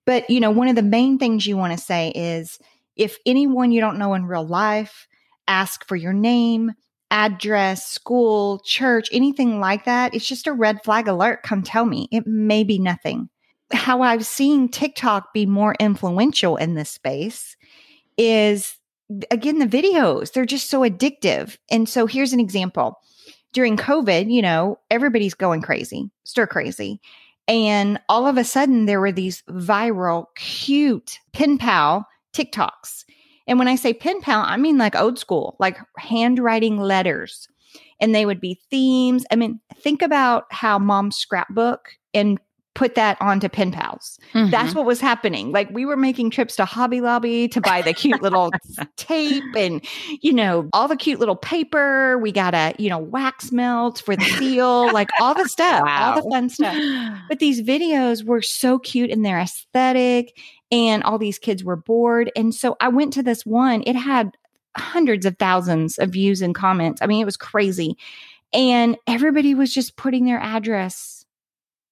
But 0.06 0.30
you 0.30 0.40
know, 0.40 0.52
one 0.52 0.68
of 0.68 0.76
the 0.76 0.84
main 0.84 1.18
things 1.18 1.48
you 1.48 1.58
want 1.58 1.78
to 1.78 1.84
say 1.84 2.12
is 2.16 2.60
if 2.96 3.18
anyone 3.26 3.72
you 3.72 3.82
don't 3.82 3.98
know 3.98 4.14
in 4.14 4.26
real 4.26 4.46
life 4.46 5.08
ask 5.48 5.86
for 5.88 5.96
your 5.96 6.14
name 6.14 6.72
address, 7.12 7.86
school, 7.88 8.60
church, 8.66 9.08
anything 9.12 9.60
like 9.60 9.86
that, 9.86 10.16
it's 10.16 10.28
just 10.28 10.48
a 10.48 10.54
red 10.54 10.84
flag 10.84 11.08
alert. 11.08 11.44
Come 11.44 11.62
tell 11.62 11.86
me. 11.86 12.08
It 12.12 12.26
may 12.26 12.64
be 12.64 12.80
nothing. 12.80 13.30
How 13.72 14.02
I've 14.02 14.26
seen 14.26 14.68
TikTok 14.68 15.32
be 15.32 15.46
more 15.46 15.76
influential 15.80 16.58
in 16.58 16.74
this 16.74 16.90
space 16.90 17.56
is 18.18 18.76
again 19.32 19.60
the 19.60 19.66
videos. 19.66 20.34
They're 20.34 20.46
just 20.46 20.70
so 20.70 20.82
addictive. 20.82 21.58
And 21.70 21.88
so 21.88 22.06
here's 22.06 22.34
an 22.34 22.40
example. 22.40 23.00
During 23.52 23.78
COVID, 23.78 24.32
you 24.32 24.42
know, 24.42 24.80
everybody's 24.90 25.36
going 25.36 25.62
crazy, 25.62 26.10
stir 26.24 26.48
crazy. 26.48 27.00
And 27.48 28.00
all 28.10 28.26
of 28.26 28.38
a 28.38 28.44
sudden, 28.44 28.86
there 28.86 29.02
were 29.02 29.12
these 29.12 29.44
viral, 29.50 30.26
cute 30.36 31.20
pen 31.34 31.58
pal 31.58 32.08
TikToks 32.34 33.04
and 33.48 33.60
when 33.60 33.68
I 33.68 33.76
say 33.76 33.94
pen 33.94 34.22
pal, 34.22 34.44
I 34.46 34.58
mean 34.58 34.78
like 34.78 34.96
old 34.96 35.20
school, 35.20 35.56
like 35.60 35.78
handwriting 35.98 36.78
letters. 36.78 37.48
And 38.00 38.14
they 38.14 38.26
would 38.26 38.42
be 38.42 38.60
themes. 38.70 39.26
I 39.32 39.36
mean, 39.36 39.60
think 39.76 40.02
about 40.02 40.46
how 40.52 40.80
mom's 40.80 41.16
scrapbook 41.16 41.92
and 42.14 42.40
put 42.76 42.96
that 42.96 43.18
onto 43.22 43.50
pen 43.50 43.72
pals. 43.72 44.18
Mm-hmm. 44.34 44.50
That's 44.50 44.74
what 44.74 44.86
was 44.86 45.00
happening. 45.00 45.52
Like 45.52 45.70
we 45.70 45.86
were 45.86 45.98
making 45.98 46.32
trips 46.32 46.56
to 46.56 46.66
Hobby 46.66 47.02
Lobby 47.02 47.48
to 47.50 47.62
buy 47.62 47.82
the 47.82 47.94
cute 47.94 48.22
little 48.22 48.52
tape 48.98 49.44
and, 49.56 49.84
you 50.22 50.34
know, 50.34 50.70
all 50.74 50.88
the 50.88 50.96
cute 50.96 51.20
little 51.20 51.36
paper. 51.36 52.18
We 52.18 52.32
got 52.32 52.56
a, 52.56 52.74
you 52.80 52.90
know, 52.90 52.98
wax 52.98 53.52
melt 53.52 54.02
for 54.04 54.16
the 54.16 54.24
seal, 54.24 54.92
like 54.92 55.10
all 55.22 55.36
the 55.36 55.48
stuff, 55.48 55.84
wow. 55.86 56.10
all 56.16 56.22
the 56.22 56.30
fun 56.30 56.50
stuff. 56.50 56.78
But 57.30 57.40
these 57.40 57.62
videos 57.62 58.24
were 58.24 58.42
so 58.42 58.80
cute 58.80 59.10
in 59.10 59.22
their 59.22 59.40
aesthetic 59.40 60.38
and 60.72 61.04
all 61.04 61.18
these 61.18 61.40
kids 61.40 61.64
were 61.64 61.76
bored. 61.76 62.32
And 62.36 62.54
so 62.54 62.76
I 62.80 62.90
went 62.90 63.14
to 63.14 63.24
this 63.24 63.46
one, 63.46 63.84
it 63.86 63.96
had 63.96 64.36
hundreds 64.76 65.26
of 65.26 65.38
thousands 65.38 65.98
of 65.98 66.10
views 66.10 66.42
and 66.42 66.56
comments. 66.56 67.02
I 67.02 67.08
mean, 67.08 67.22
it 67.22 67.26
was 67.26 67.38
crazy. 67.38 67.98
And 68.54 68.98
everybody 69.08 69.56
was 69.56 69.74
just 69.74 69.96
putting 69.96 70.26
their 70.26 70.40
address 70.40 71.23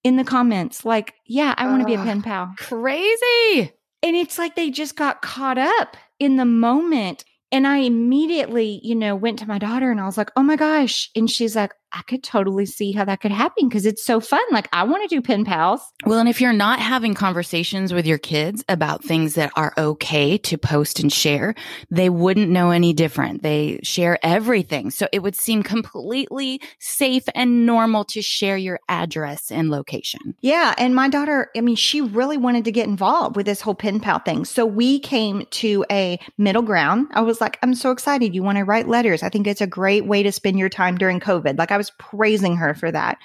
in 0.04 0.16
the 0.16 0.24
comments, 0.24 0.84
like, 0.86 1.14
yeah, 1.26 1.54
I 1.58 1.68
want 1.68 1.82
to 1.82 1.86
be 1.86 1.94
a 1.94 1.98
pen 1.98 2.22
pal. 2.22 2.54
Crazy. 2.58 3.74
And 4.04 4.16
it's 4.16 4.38
like 4.38 4.56
they 4.56 4.72
just 4.72 4.96
got 4.96 5.22
caught 5.22 5.58
up 5.58 5.96
in 6.20 6.38
the 6.38 6.46
moment. 6.46 7.24
And 7.52 7.68
I 7.68 7.78
immediately, 7.78 8.80
you 8.84 8.96
know, 8.96 9.16
went 9.16 9.40
to 9.40 9.48
my 9.48 9.60
daughter 9.60 9.92
and 9.92 10.00
I 10.00 10.06
was 10.06 10.18
like, 10.18 10.32
oh 10.36 10.44
my 10.44 10.56
gosh. 10.56 11.10
And 11.16 11.30
she's 11.30 11.56
like, 11.56 11.74
I 11.94 12.02
could 12.04 12.24
totally 12.24 12.66
see 12.66 12.92
how 12.92 13.06
that 13.06 13.22
could 13.22 13.32
happen 13.32 13.68
because 13.68 13.86
it's 13.86 14.04
so 14.04 14.20
fun. 14.20 14.42
Like, 14.52 14.70
I 14.72 14.84
want 14.84 15.10
to 15.10 15.16
do 15.16 15.22
pen 15.22 15.46
pals. 15.46 15.82
Well, 16.06 16.20
and 16.20 16.30
if 16.30 16.40
you're 16.40 16.54
not 16.54 16.80
having 16.80 17.14
conversations 17.14 17.94
with 17.94 18.06
your 18.06 18.18
kids 18.18 18.64
about 18.70 19.04
things 19.04 19.36
that 19.36 19.52
are 19.56 19.74
okay 19.78 20.38
to 20.38 20.58
post 20.58 21.00
and 21.00 21.12
share, 21.12 21.54
they 21.90 22.10
wouldn't 22.10 22.50
know 22.50 22.72
any 22.72 22.94
different. 22.94 23.44
They 23.44 23.80
share 23.84 24.18
everything. 24.24 24.92
So 24.92 25.08
it 25.12 25.20
would 25.20 25.36
seem 25.36 25.64
completely 25.64 26.62
safe 26.80 27.24
and 27.36 27.66
normal 27.66 28.06
to 28.06 28.22
share 28.22 28.58
your 28.58 28.80
address 28.88 29.52
and 29.52 29.70
location. 29.70 30.36
Yeah. 30.42 30.74
And 30.78 30.96
my 30.96 31.10
daughter, 31.10 31.50
I 31.56 31.62
mean, 31.62 31.76
she 31.76 32.02
really 32.02 32.38
wanted 32.38 32.66
to 32.66 32.72
get 32.72 32.88
involved 32.88 33.36
with 33.36 33.46
this 33.46 33.62
whole 33.62 33.76
pen 33.76 34.00
pal 34.00 34.20
thing. 34.20 34.46
So 34.46 34.66
we 34.66 35.00
came 35.00 35.46
to 35.52 35.86
a 35.92 36.20
middle 36.38 36.62
ground. 36.62 37.08
I 37.14 37.22
was 37.22 37.42
like, 37.42 37.60
I'm 37.62 37.76
so 37.76 37.92
excited. 37.92 38.34
You 38.34 38.44
want 38.44 38.58
to 38.58 38.64
write 38.64 38.88
letters. 38.88 39.24
I 39.24 39.30
think 39.30 39.48
it's 39.48 39.62
a 39.62 39.68
great 39.68 40.06
way 40.06 40.24
to 40.24 40.32
spend 40.32 40.58
your 40.58 40.70
time 40.70 40.98
during 40.98 41.20
COVID. 41.20 41.58
Like, 41.58 41.72
I 41.72 41.81
was 41.82 41.92
praising 41.98 42.56
her 42.58 42.74
for 42.74 42.92
that. 42.92 43.18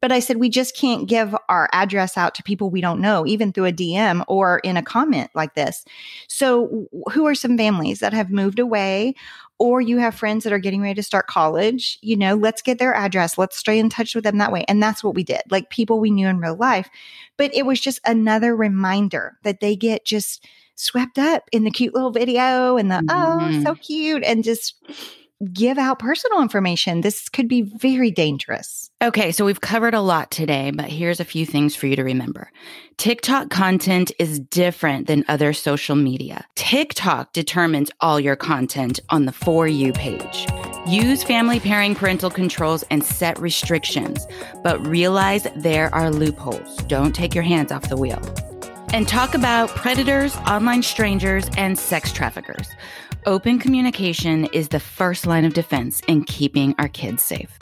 But 0.00 0.12
I 0.12 0.20
said, 0.20 0.36
we 0.36 0.48
just 0.48 0.76
can't 0.76 1.08
give 1.08 1.34
our 1.48 1.68
address 1.72 2.16
out 2.16 2.34
to 2.36 2.42
people 2.42 2.70
we 2.70 2.80
don't 2.80 3.00
know, 3.00 3.26
even 3.26 3.52
through 3.52 3.64
a 3.66 3.72
DM 3.72 4.24
or 4.28 4.58
in 4.60 4.76
a 4.76 4.82
comment 4.82 5.30
like 5.34 5.54
this. 5.54 5.84
So, 6.28 6.86
who 7.12 7.26
are 7.26 7.34
some 7.34 7.56
families 7.56 8.00
that 8.00 8.12
have 8.12 8.30
moved 8.30 8.58
away, 8.58 9.14
or 9.58 9.80
you 9.80 9.98
have 9.98 10.14
friends 10.14 10.44
that 10.44 10.52
are 10.52 10.58
getting 10.58 10.82
ready 10.82 10.94
to 10.94 11.02
start 11.02 11.26
college? 11.26 11.98
You 12.02 12.16
know, 12.16 12.36
let's 12.36 12.62
get 12.62 12.78
their 12.78 12.94
address. 12.94 13.38
Let's 13.38 13.56
stay 13.56 13.78
in 13.78 13.88
touch 13.88 14.14
with 14.14 14.24
them 14.24 14.38
that 14.38 14.52
way. 14.52 14.64
And 14.68 14.82
that's 14.82 15.02
what 15.02 15.14
we 15.14 15.24
did, 15.24 15.42
like 15.50 15.70
people 15.70 15.98
we 15.98 16.10
knew 16.10 16.28
in 16.28 16.38
real 16.38 16.56
life. 16.56 16.88
But 17.36 17.54
it 17.54 17.64
was 17.64 17.80
just 17.80 17.98
another 18.04 18.54
reminder 18.54 19.38
that 19.42 19.60
they 19.60 19.74
get 19.76 20.04
just 20.04 20.46
swept 20.76 21.18
up 21.18 21.48
in 21.52 21.64
the 21.64 21.70
cute 21.70 21.94
little 21.94 22.12
video 22.12 22.76
and 22.76 22.90
the, 22.90 22.96
mm-hmm. 22.96 23.60
oh, 23.60 23.64
so 23.64 23.74
cute, 23.74 24.22
and 24.22 24.44
just 24.44 24.74
give 25.52 25.78
out 25.78 25.98
personal 25.98 26.40
information. 26.40 27.02
This 27.02 27.28
could 27.28 27.48
be 27.48 27.62
very 27.62 28.10
dangerous. 28.10 28.90
Okay, 29.02 29.32
so 29.32 29.44
we've 29.44 29.60
covered 29.60 29.94
a 29.94 30.00
lot 30.00 30.30
today, 30.30 30.70
but 30.70 30.86
here's 30.86 31.20
a 31.20 31.24
few 31.24 31.44
things 31.44 31.76
for 31.76 31.86
you 31.86 31.96
to 31.96 32.04
remember. 32.04 32.50
TikTok 32.96 33.50
content 33.50 34.10
is 34.18 34.40
different 34.40 35.06
than 35.06 35.24
other 35.28 35.52
social 35.52 35.94
media. 35.96 36.46
TikTok 36.54 37.34
determines 37.34 37.90
all 38.00 38.18
your 38.18 38.36
content 38.36 39.00
on 39.10 39.26
the 39.26 39.32
For 39.32 39.68
You 39.68 39.92
page. 39.92 40.46
Use 40.86 41.22
family 41.22 41.60
pairing 41.60 41.94
parental 41.94 42.30
controls 42.30 42.84
and 42.90 43.04
set 43.04 43.38
restrictions, 43.38 44.26
but 44.62 44.84
realize 44.86 45.46
there 45.56 45.94
are 45.94 46.10
loopholes. 46.10 46.76
Don't 46.84 47.14
take 47.14 47.34
your 47.34 47.44
hands 47.44 47.72
off 47.72 47.88
the 47.88 47.96
wheel. 47.96 48.22
And 48.92 49.06
talk 49.06 49.34
about 49.34 49.68
predators, 49.70 50.36
online 50.36 50.82
strangers, 50.82 51.44
and 51.58 51.76
sex 51.76 52.12
traffickers. 52.12 52.68
Open 53.28 53.58
communication 53.58 54.44
is 54.52 54.68
the 54.68 54.78
first 54.78 55.26
line 55.26 55.44
of 55.44 55.52
defense 55.52 56.00
in 56.06 56.22
keeping 56.22 56.76
our 56.78 56.86
kids 56.86 57.24
safe. 57.24 57.58